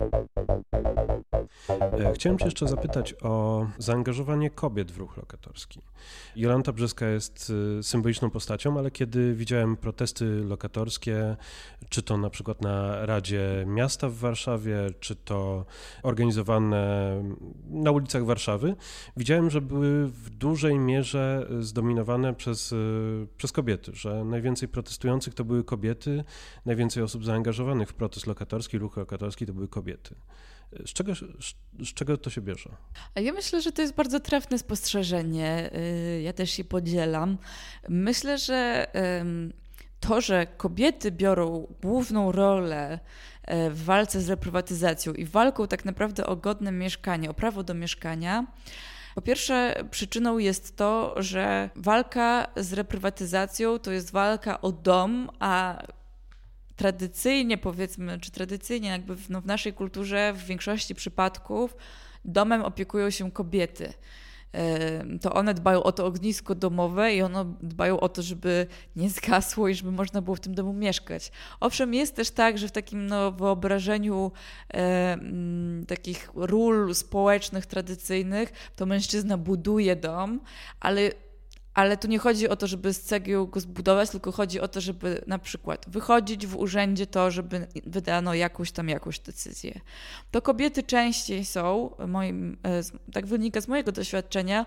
E, 1.69 2.13
chciałem 2.13 2.37
Cię 2.39 2.45
jeszcze 2.45 2.67
zapytać 2.67 3.10
o 3.21 3.67
zaangażowanie 3.77 4.49
kobiet 4.49 4.91
w 4.91 4.97
ruch 4.97 5.17
lokatorski. 5.17 5.81
Jolanta 6.35 6.71
Brzeska 6.71 7.07
jest 7.07 7.51
y, 7.79 7.83
symboliczną 7.83 8.29
postacią, 8.29 8.79
ale 8.79 8.91
kiedy 8.91 9.33
widziałem 9.33 9.77
protesty 9.77 10.25
lokatorskie, 10.25 11.35
czy 11.89 12.01
to 12.01 12.17
na 12.17 12.29
przykład 12.29 12.61
na 12.61 13.05
Radzie 13.05 13.63
Miasta 13.67 14.09
w 14.09 14.15
Warszawie, 14.15 14.77
czy 14.99 15.15
to 15.15 15.65
organizowane 16.03 16.81
na 17.69 17.91
ulicach 17.91 18.25
Warszawy, 18.25 18.75
widziałem, 19.17 19.49
że 19.49 19.61
były 19.61 20.07
w 20.07 20.29
dużej 20.29 20.79
mierze 20.79 21.47
zdominowane 21.59 22.33
przez, 22.33 22.71
y, 22.71 23.27
przez 23.37 23.51
kobiety, 23.51 23.91
że 23.95 24.25
najwięcej 24.25 24.69
protestujących 24.69 25.33
to 25.33 25.45
były 25.45 25.63
kobiety, 25.63 26.23
najwięcej 26.65 27.03
osób 27.03 27.25
zaangażowanych 27.25 27.89
w 27.89 27.93
protest 27.93 28.27
lokatorski, 28.27 28.77
ruch 28.77 28.97
lokatorski 28.97 29.45
to 29.45 29.53
były 29.53 29.67
kobiety. 29.67 30.15
Z 30.85 30.93
czego, 30.93 31.13
z 31.79 31.93
czego 31.93 32.17
to 32.17 32.29
się 32.29 32.41
bierze? 32.41 32.69
Ja 33.15 33.33
myślę, 33.33 33.61
że 33.61 33.71
to 33.71 33.81
jest 33.81 33.95
bardzo 33.95 34.19
trafne 34.19 34.57
spostrzeżenie. 34.57 35.69
Y, 35.75 36.21
ja 36.21 36.33
też 36.33 36.57
je 36.57 36.63
podzielam. 36.63 37.37
Myślę, 37.89 38.37
że 38.37 38.87
to, 39.99 40.21
że 40.21 40.47
kobiety 40.57 41.11
biorą 41.11 41.67
główną 41.81 42.31
rolę 42.31 42.99
e, 43.43 43.69
w 43.69 43.83
walce 43.83 44.21
z 44.21 44.29
reprywatyzacją 44.29 45.13
i 45.13 45.25
walką 45.25 45.67
tak 45.67 45.85
naprawdę 45.85 46.25
o 46.25 46.35
godne 46.35 46.71
mieszkanie, 46.71 47.29
o 47.29 47.33
prawo 47.33 47.63
do 47.63 47.73
mieszkania, 47.73 48.45
po 49.15 49.21
pierwsze, 49.21 49.83
przyczyną 49.91 50.37
jest 50.37 50.77
to, 50.77 51.15
że 51.17 51.69
walka 51.75 52.47
z 52.55 52.73
reprywatyzacją 52.73 53.79
to 53.79 53.91
jest 53.91 54.11
walka 54.11 54.61
o 54.61 54.71
dom, 54.71 55.29
a 55.39 55.83
tradycyjnie 56.81 57.57
powiedzmy, 57.57 58.19
czy 58.19 58.31
tradycyjnie 58.31 58.89
jakby 58.89 59.15
w, 59.15 59.29
no, 59.29 59.41
w 59.41 59.45
naszej 59.45 59.73
kulturze 59.73 60.33
w 60.33 60.45
większości 60.45 60.95
przypadków 60.95 61.75
domem 62.25 62.61
opiekują 62.61 63.09
się 63.09 63.31
kobiety 63.31 63.93
to 65.21 65.33
one 65.33 65.53
dbają 65.53 65.83
o 65.83 65.91
to 65.91 66.05
ognisko 66.05 66.55
domowe 66.55 67.15
i 67.15 67.21
one 67.21 67.53
dbają 67.61 67.99
o 67.99 68.09
to, 68.09 68.21
żeby 68.21 68.67
nie 68.95 69.09
zgasło 69.09 69.67
i 69.67 69.75
żeby 69.75 69.91
można 69.91 70.21
było 70.21 70.35
w 70.35 70.39
tym 70.39 70.55
domu 70.55 70.73
mieszkać. 70.73 71.31
Owszem, 71.59 71.93
jest 71.93 72.15
też 72.15 72.31
tak, 72.31 72.57
że 72.57 72.67
w 72.67 72.71
takim 72.71 73.07
no, 73.07 73.31
wyobrażeniu 73.31 74.31
e, 74.73 75.17
takich 75.87 76.29
ról 76.35 76.95
społecznych, 76.95 77.65
tradycyjnych, 77.65 78.51
to 78.75 78.85
mężczyzna 78.85 79.37
buduje 79.37 79.95
dom, 79.95 80.41
ale 80.79 81.11
ale 81.73 81.97
tu 81.97 82.07
nie 82.07 82.19
chodzi 82.19 82.49
o 82.49 82.55
to, 82.55 82.67
żeby 82.67 82.93
z 82.93 83.01
cegieł 83.01 83.47
go 83.47 83.59
zbudować, 83.59 84.09
tylko 84.09 84.31
chodzi 84.31 84.59
o 84.59 84.67
to, 84.67 84.81
żeby 84.81 85.23
na 85.27 85.39
przykład 85.39 85.85
wychodzić 85.87 86.47
w 86.47 86.55
urzędzie 86.55 87.07
to, 87.07 87.31
żeby 87.31 87.67
wydano 87.85 88.33
jakąś 88.33 88.71
tam 88.71 88.89
jakąś 88.89 89.19
decyzję. 89.19 89.79
To 90.31 90.41
kobiety 90.41 90.83
częściej 90.83 91.45
są, 91.45 91.95
moim, 92.07 92.57
e, 92.63 92.81
tak 93.13 93.25
wynika 93.25 93.61
z 93.61 93.67
mojego 93.67 93.91
doświadczenia, 93.91 94.65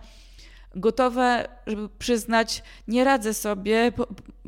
gotowe, 0.77 1.49
żeby 1.67 1.89
przyznać, 1.89 2.63
nie 2.89 3.05
radzę 3.05 3.35
sobie, 3.35 3.93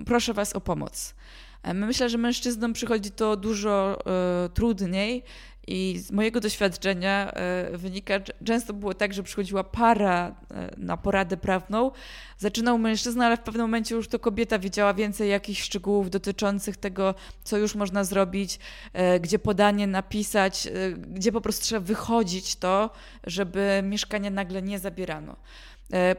proszę 0.07 0.35
was 0.35 0.53
o 0.53 0.61
pomoc. 0.61 1.15
E, 1.63 1.75
myślę, 1.75 2.09
że 2.09 2.19
mężczyznom 2.19 2.73
przychodzi 2.73 3.11
to 3.11 3.37
dużo 3.37 3.99
y, 4.47 4.49
trudniej 4.49 5.23
i 5.67 5.99
z 5.99 6.13
mojego 6.13 6.41
doświadczenia 6.41 7.33
e, 7.33 7.79
wynika, 7.79 8.15
często 8.45 8.73
było 8.73 8.95
tak, 8.95 9.15
że 9.15 9.23
przychodziła 9.23 9.65
para 9.65 10.35
e, 10.51 10.71
na 10.77 10.97
poradę 10.97 11.37
prawną, 11.37 11.91
zaczynał 12.39 12.79
mężczyzna, 12.79 13.27
ale 13.27 13.37
w 13.37 13.41
pewnym 13.41 13.63
momencie 13.63 13.95
już 13.95 14.09
to 14.09 14.19
kobieta 14.19 14.59
wiedziała 14.59 14.95
więcej 14.95 15.31
jakichś 15.31 15.63
szczegółów 15.63 16.11
dotyczących 16.11 16.77
tego, 16.77 17.15
co 17.45 17.59
już 17.59 17.75
można 17.75 18.05
zrobić, 18.05 18.59
e, 18.93 19.21
gdzie 19.21 19.39
podanie 19.39 19.87
napisać, 19.87 20.69
gdzie 20.97 21.33
po 21.33 21.41
prostu 21.41 21.65
trzeba 21.65 21.81
wychodzić 21.81 22.57
to, 22.57 22.91
żeby 23.25 23.81
mieszkania 23.85 24.31
nagle 24.31 24.63
nie 24.63 24.79
zabierano. 24.79 25.37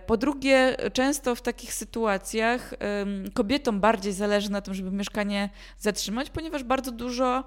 Po 0.06 0.18
drugie, 0.18 0.78
często 0.94 1.36
w 1.36 1.42
takich 1.42 1.74
sytuacjach 1.74 2.74
kobietom 3.34 3.80
bardziej 3.80 4.14
zależy 4.14 4.52
na 4.52 4.62
tym, 4.62 4.74
żeby 4.74 4.92
mieszkanie 4.92 5.50
zatrzymać, 5.80 6.30
ponieważ 6.30 6.64
bardzo 6.64 6.92
dużo 6.92 7.44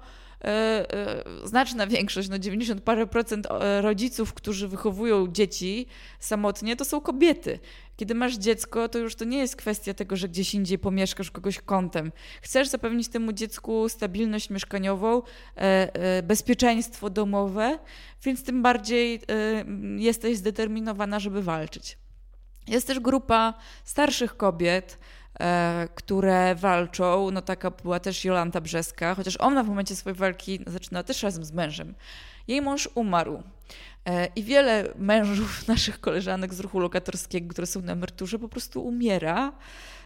znaczna 1.43 1.87
większość, 1.87 2.29
no 2.29 2.39
90 2.39 2.81
parę 2.81 3.07
procent 3.07 3.47
e, 3.51 3.81
rodziców, 3.81 4.33
którzy 4.33 4.67
wychowują 4.67 5.27
dzieci 5.27 5.85
samotnie, 6.19 6.75
to 6.75 6.85
są 6.85 7.01
kobiety. 7.01 7.59
Kiedy 7.95 8.15
masz 8.15 8.37
dziecko, 8.37 8.89
to 8.89 8.99
już 8.99 9.15
to 9.15 9.25
nie 9.25 9.37
jest 9.37 9.55
kwestia 9.55 9.93
tego, 9.93 10.15
że 10.15 10.29
gdzieś 10.29 10.53
indziej 10.53 10.79
pomieszkasz 10.79 11.31
kogoś 11.31 11.59
kątem. 11.59 12.11
Chcesz 12.41 12.67
zapewnić 12.67 13.07
temu 13.07 13.33
dziecku 13.33 13.89
stabilność 13.89 14.49
mieszkaniową, 14.49 15.21
bezpieczeństwo 16.23 17.09
domowe, 17.09 17.79
więc 18.23 18.43
tym 18.43 18.61
bardziej 18.61 19.21
jesteś 19.97 20.37
zdeterminowana, 20.37 21.19
żeby 21.19 21.41
walczyć. 21.41 21.97
Jest 22.67 22.87
też 22.87 22.99
grupa 22.99 23.53
starszych 23.83 24.37
kobiet, 24.37 24.97
E, 24.97 25.20
które 25.95 26.55
walczą. 26.55 27.31
No 27.31 27.41
taka 27.41 27.71
była 27.71 27.99
też 27.99 28.25
Jolanta 28.25 28.61
Brzeska, 28.61 29.15
chociaż 29.15 29.37
ona 29.37 29.63
w 29.63 29.67
momencie 29.67 29.95
swojej 29.95 30.17
walki 30.17 30.59
zaczyna 30.67 31.03
też 31.03 31.23
razem 31.23 31.45
z 31.45 31.51
mężem. 31.51 31.95
Jej 32.47 32.61
mąż 32.61 32.89
umarł. 32.95 33.43
E, 34.05 34.27
I 34.35 34.43
wiele 34.43 34.93
mężów 34.95 35.63
naszych 35.67 35.99
koleżanek 35.99 36.53
z 36.53 36.59
ruchu 36.59 36.79
lokatorskiego, 36.79 37.49
które 37.49 37.67
są 37.67 37.81
na 37.81 37.93
emeryturze, 37.93 38.39
po 38.39 38.49
prostu 38.49 38.83
umiera. 38.85 39.53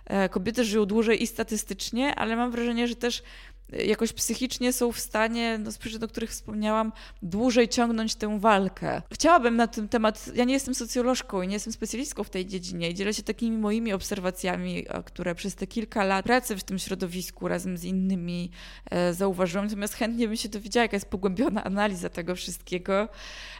E, 0.05 0.29
kobiety 0.29 0.63
żyją 0.63 0.85
dłużej 0.85 1.23
i 1.23 1.27
statystycznie, 1.27 2.15
ale 2.15 2.35
mam 2.35 2.51
wrażenie, 2.51 2.87
że 2.87 2.95
też 2.95 3.23
jakoś 3.71 4.13
psychicznie 4.13 4.73
są 4.73 4.91
w 4.91 4.99
stanie, 4.99 5.57
no 5.57 5.71
z 5.71 5.77
przyczyn, 5.77 6.03
o 6.03 6.07
których 6.07 6.29
wspomniałam, 6.29 6.91
dłużej 7.21 7.69
ciągnąć 7.69 8.15
tę 8.15 8.39
walkę. 8.39 9.01
Chciałabym 9.13 9.55
na 9.55 9.67
ten 9.67 9.89
temat, 9.89 10.29
ja 10.35 10.43
nie 10.43 10.53
jestem 10.53 10.75
socjolożką 10.75 11.41
i 11.41 11.47
nie 11.47 11.53
jestem 11.53 11.73
specjalistką 11.73 12.23
w 12.23 12.29
tej 12.29 12.45
dziedzinie 12.45 12.89
i 12.89 12.93
dzielę 12.93 13.13
się 13.13 13.23
takimi 13.23 13.57
moimi 13.57 13.93
obserwacjami, 13.93 14.85
które 15.05 15.35
przez 15.35 15.55
te 15.55 15.67
kilka 15.67 16.03
lat 16.03 16.25
pracy 16.25 16.55
w 16.55 16.63
tym 16.63 16.79
środowisku 16.79 17.47
razem 17.47 17.77
z 17.77 17.83
innymi 17.83 18.51
e, 18.91 19.13
zauważyłam, 19.13 19.65
natomiast 19.65 19.93
chętnie 19.93 20.27
bym 20.27 20.37
się 20.37 20.49
dowiedziała, 20.49 20.83
jaka 20.83 20.95
jest 20.95 21.09
pogłębiona 21.09 21.63
analiza 21.63 22.09
tego 22.09 22.35
wszystkiego. 22.35 23.09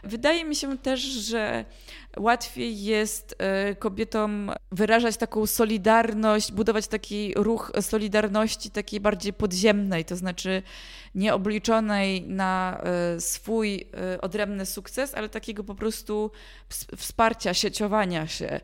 Wydaje 0.04 0.44
mi 0.44 0.56
się 0.56 0.78
też, 0.78 1.00
że 1.00 1.64
łatwiej 2.16 2.82
jest 2.82 3.34
e, 3.38 3.74
kobietom 3.74 4.52
wyrażać 4.72 5.16
taką 5.16 5.46
solidarność, 5.46 6.52
budować 6.52 6.88
taki 6.88 7.34
ruch 7.36 7.72
solidarności 7.80 8.70
takiej 8.70 9.00
bardziej 9.00 9.32
podziemnej, 9.32 9.95
to 10.04 10.16
znaczy 10.16 10.62
nieobliczonej 11.14 12.22
na 12.22 12.80
e, 12.84 13.20
swój 13.20 13.86
e, 14.14 14.20
odrębny 14.20 14.66
sukces, 14.66 15.14
ale 15.14 15.28
takiego 15.28 15.64
po 15.64 15.74
prostu 15.74 16.30
wsparcia, 16.96 17.54
sieciowania 17.54 18.26
się. 18.26 18.60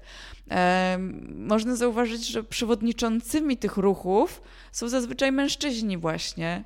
Można 1.28 1.76
zauważyć, 1.76 2.26
że 2.26 2.44
przewodniczącymi 2.44 3.56
tych 3.56 3.76
ruchów 3.76 4.42
są 4.72 4.88
zazwyczaj 4.88 5.32
mężczyźni 5.32 5.98
właśnie. 5.98 6.64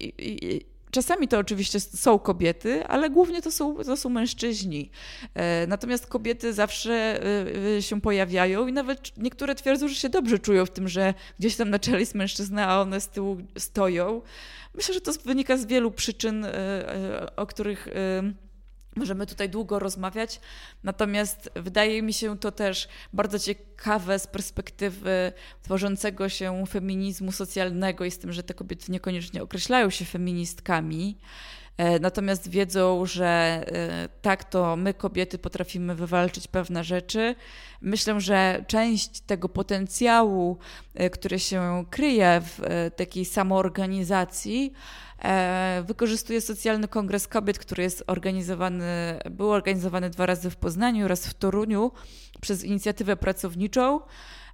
I, 0.00 0.66
Czasami 0.96 1.28
to 1.28 1.38
oczywiście 1.38 1.80
są 1.80 2.18
kobiety, 2.18 2.86
ale 2.86 3.10
głównie 3.10 3.42
to 3.42 3.50
są, 3.50 3.74
to 3.74 3.96
są 3.96 4.08
mężczyźni. 4.08 4.90
E, 5.34 5.66
natomiast 5.66 6.06
kobiety 6.06 6.52
zawsze 6.52 6.92
e, 6.92 7.76
e, 7.76 7.82
się 7.82 8.00
pojawiają 8.00 8.66
i 8.66 8.72
nawet 8.72 9.18
niektóre 9.18 9.54
twierdzą, 9.54 9.88
że 9.88 9.94
się 9.94 10.08
dobrze 10.08 10.38
czują 10.38 10.66
w 10.66 10.70
tym, 10.70 10.88
że 10.88 11.14
gdzieś 11.38 11.56
tam 11.56 11.70
na 11.70 11.78
czele 11.78 12.00
jest 12.00 12.14
mężczyzna, 12.14 12.68
a 12.68 12.80
one 12.80 13.00
z 13.00 13.08
tyłu 13.08 13.36
stoją. 13.58 14.22
Myślę, 14.74 14.94
że 14.94 15.00
to 15.00 15.12
wynika 15.24 15.56
z 15.56 15.66
wielu 15.66 15.90
przyczyn, 15.90 16.46
o 17.36 17.46
których 17.46 17.88
Możemy 18.96 19.26
tutaj 19.26 19.48
długo 19.48 19.78
rozmawiać, 19.78 20.40
natomiast 20.84 21.50
wydaje 21.54 22.02
mi 22.02 22.12
się 22.12 22.38
to 22.38 22.52
też 22.52 22.88
bardzo 23.12 23.38
ciekawe 23.38 24.18
z 24.18 24.26
perspektywy 24.26 25.32
tworzącego 25.62 26.28
się 26.28 26.66
feminizmu 26.66 27.32
socjalnego 27.32 28.04
i 28.04 28.10
z 28.10 28.18
tym, 28.18 28.32
że 28.32 28.42
te 28.42 28.54
kobiety 28.54 28.92
niekoniecznie 28.92 29.42
określają 29.42 29.90
się 29.90 30.04
feministkami, 30.04 31.18
e, 31.76 31.98
natomiast 31.98 32.48
wiedzą, 32.50 33.06
że 33.06 33.26
e, 33.26 34.08
tak 34.22 34.44
to 34.44 34.76
my 34.76 34.94
kobiety 34.94 35.38
potrafimy 35.38 35.94
wywalczyć 35.94 36.48
pewne 36.48 36.84
rzeczy. 36.84 37.34
Myślę, 37.80 38.20
że 38.20 38.64
część 38.66 39.20
tego 39.20 39.48
potencjału, 39.48 40.58
e, 40.94 41.10
który 41.10 41.38
się 41.38 41.84
kryje 41.90 42.42
w 42.44 42.60
takiej 42.96 43.24
samoorganizacji, 43.24 44.72
wykorzystuje 45.84 46.40
Socjalny 46.40 46.88
Kongres 46.88 47.28
Kobiet, 47.28 47.58
który 47.58 47.82
jest 47.82 48.04
organizowany, 48.06 49.18
był 49.30 49.50
organizowany 49.50 50.10
dwa 50.10 50.26
razy 50.26 50.50
w 50.50 50.56
Poznaniu 50.56 51.04
oraz 51.04 51.26
w 51.26 51.34
Toruniu 51.34 51.92
przez 52.40 52.64
inicjatywę 52.64 53.16
pracowniczą, 53.16 54.00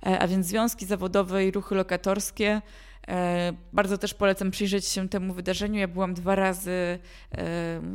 e, 0.06 0.18
a 0.18 0.28
więc 0.28 0.46
związki 0.46 0.86
zawodowe 0.86 1.46
i 1.46 1.50
ruchy 1.50 1.74
lokatorskie. 1.74 2.62
E, 3.08 3.52
bardzo 3.72 3.98
też 3.98 4.14
polecam 4.14 4.50
przyjrzeć 4.50 4.86
się 4.86 5.08
temu 5.08 5.34
wydarzeniu. 5.34 5.80
Ja 5.80 5.88
byłam 5.88 6.14
dwa 6.14 6.34
razy 6.34 6.98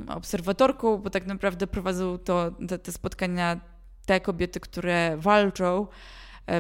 obserwatorką, 0.08 0.98
bo 0.98 1.10
tak 1.10 1.26
naprawdę 1.26 1.68
prowadzą 1.68 2.18
to, 2.18 2.52
te, 2.68 2.80
te 2.80 2.92
spotkania 2.92 3.60
te 4.06 4.20
kobiety, 4.20 4.60
które 4.60 5.18
walczą 5.18 5.88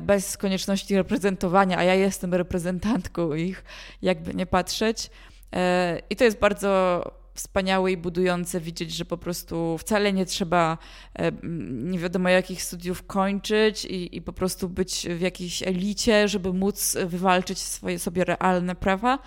bez 0.01 0.37
konieczności 0.37 0.95
reprezentowania, 0.95 1.77
a 1.77 1.83
ja 1.83 1.95
jestem 1.95 2.33
reprezentantką 2.33 3.33
ich, 3.33 3.63
jakby 4.01 4.33
nie 4.33 4.45
patrzeć. 4.45 5.09
E, 5.53 6.01
I 6.09 6.15
to 6.15 6.23
jest 6.23 6.39
bardzo 6.39 7.01
wspaniałe 7.37 7.91
i 7.91 7.97
budujące 7.97 8.61
widzieć, 8.61 8.91
że 8.91 9.05
po 9.05 9.17
prostu 9.17 9.77
wcale 9.77 10.13
nie 10.13 10.25
trzeba 10.25 10.77
e, 11.19 11.31
nie 11.71 11.99
wiadomo 11.99 12.29
jakich 12.29 12.63
studiów 12.63 13.03
kończyć 13.03 13.85
i, 13.85 14.17
i 14.17 14.21
po 14.21 14.33
prostu 14.33 14.69
być 14.69 15.07
w 15.09 15.21
jakiejś 15.21 15.63
elicie, 15.63 16.27
żeby 16.27 16.53
móc 16.53 16.97
wywalczyć 17.05 17.59
swoje 17.59 17.99
sobie 17.99 18.23
realne 18.23 18.75
prawa. 18.75 19.19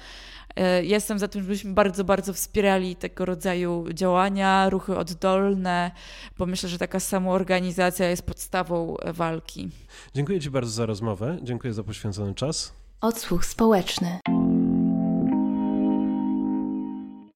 E, 0.56 0.85
jestem 0.85 1.18
za 1.18 1.28
tym, 1.28 1.42
żebyśmy 1.42 1.72
bardzo, 1.72 2.04
bardzo 2.04 2.33
wspierali 2.35 2.96
tego 2.96 3.24
rodzaju 3.24 3.85
działania, 3.94 4.70
ruchy 4.70 4.96
oddolne, 4.96 5.90
bo 6.38 6.46
myślę, 6.46 6.68
że 6.68 6.78
taka 6.78 7.00
samoorganizacja 7.00 8.11
jest 8.11 8.22
podstawą 8.22 8.96
walki. 9.14 9.68
Dziękuję 10.14 10.40
Ci 10.40 10.50
bardzo 10.50 10.70
za 10.70 10.87
rozmowę. 10.87 11.38
Dziękuję 11.42 11.72
za 11.72 11.85
poświęcony 11.85 12.35
czas. 12.35 12.72
Odsłuch 13.00 13.44
społeczny. 13.44 14.20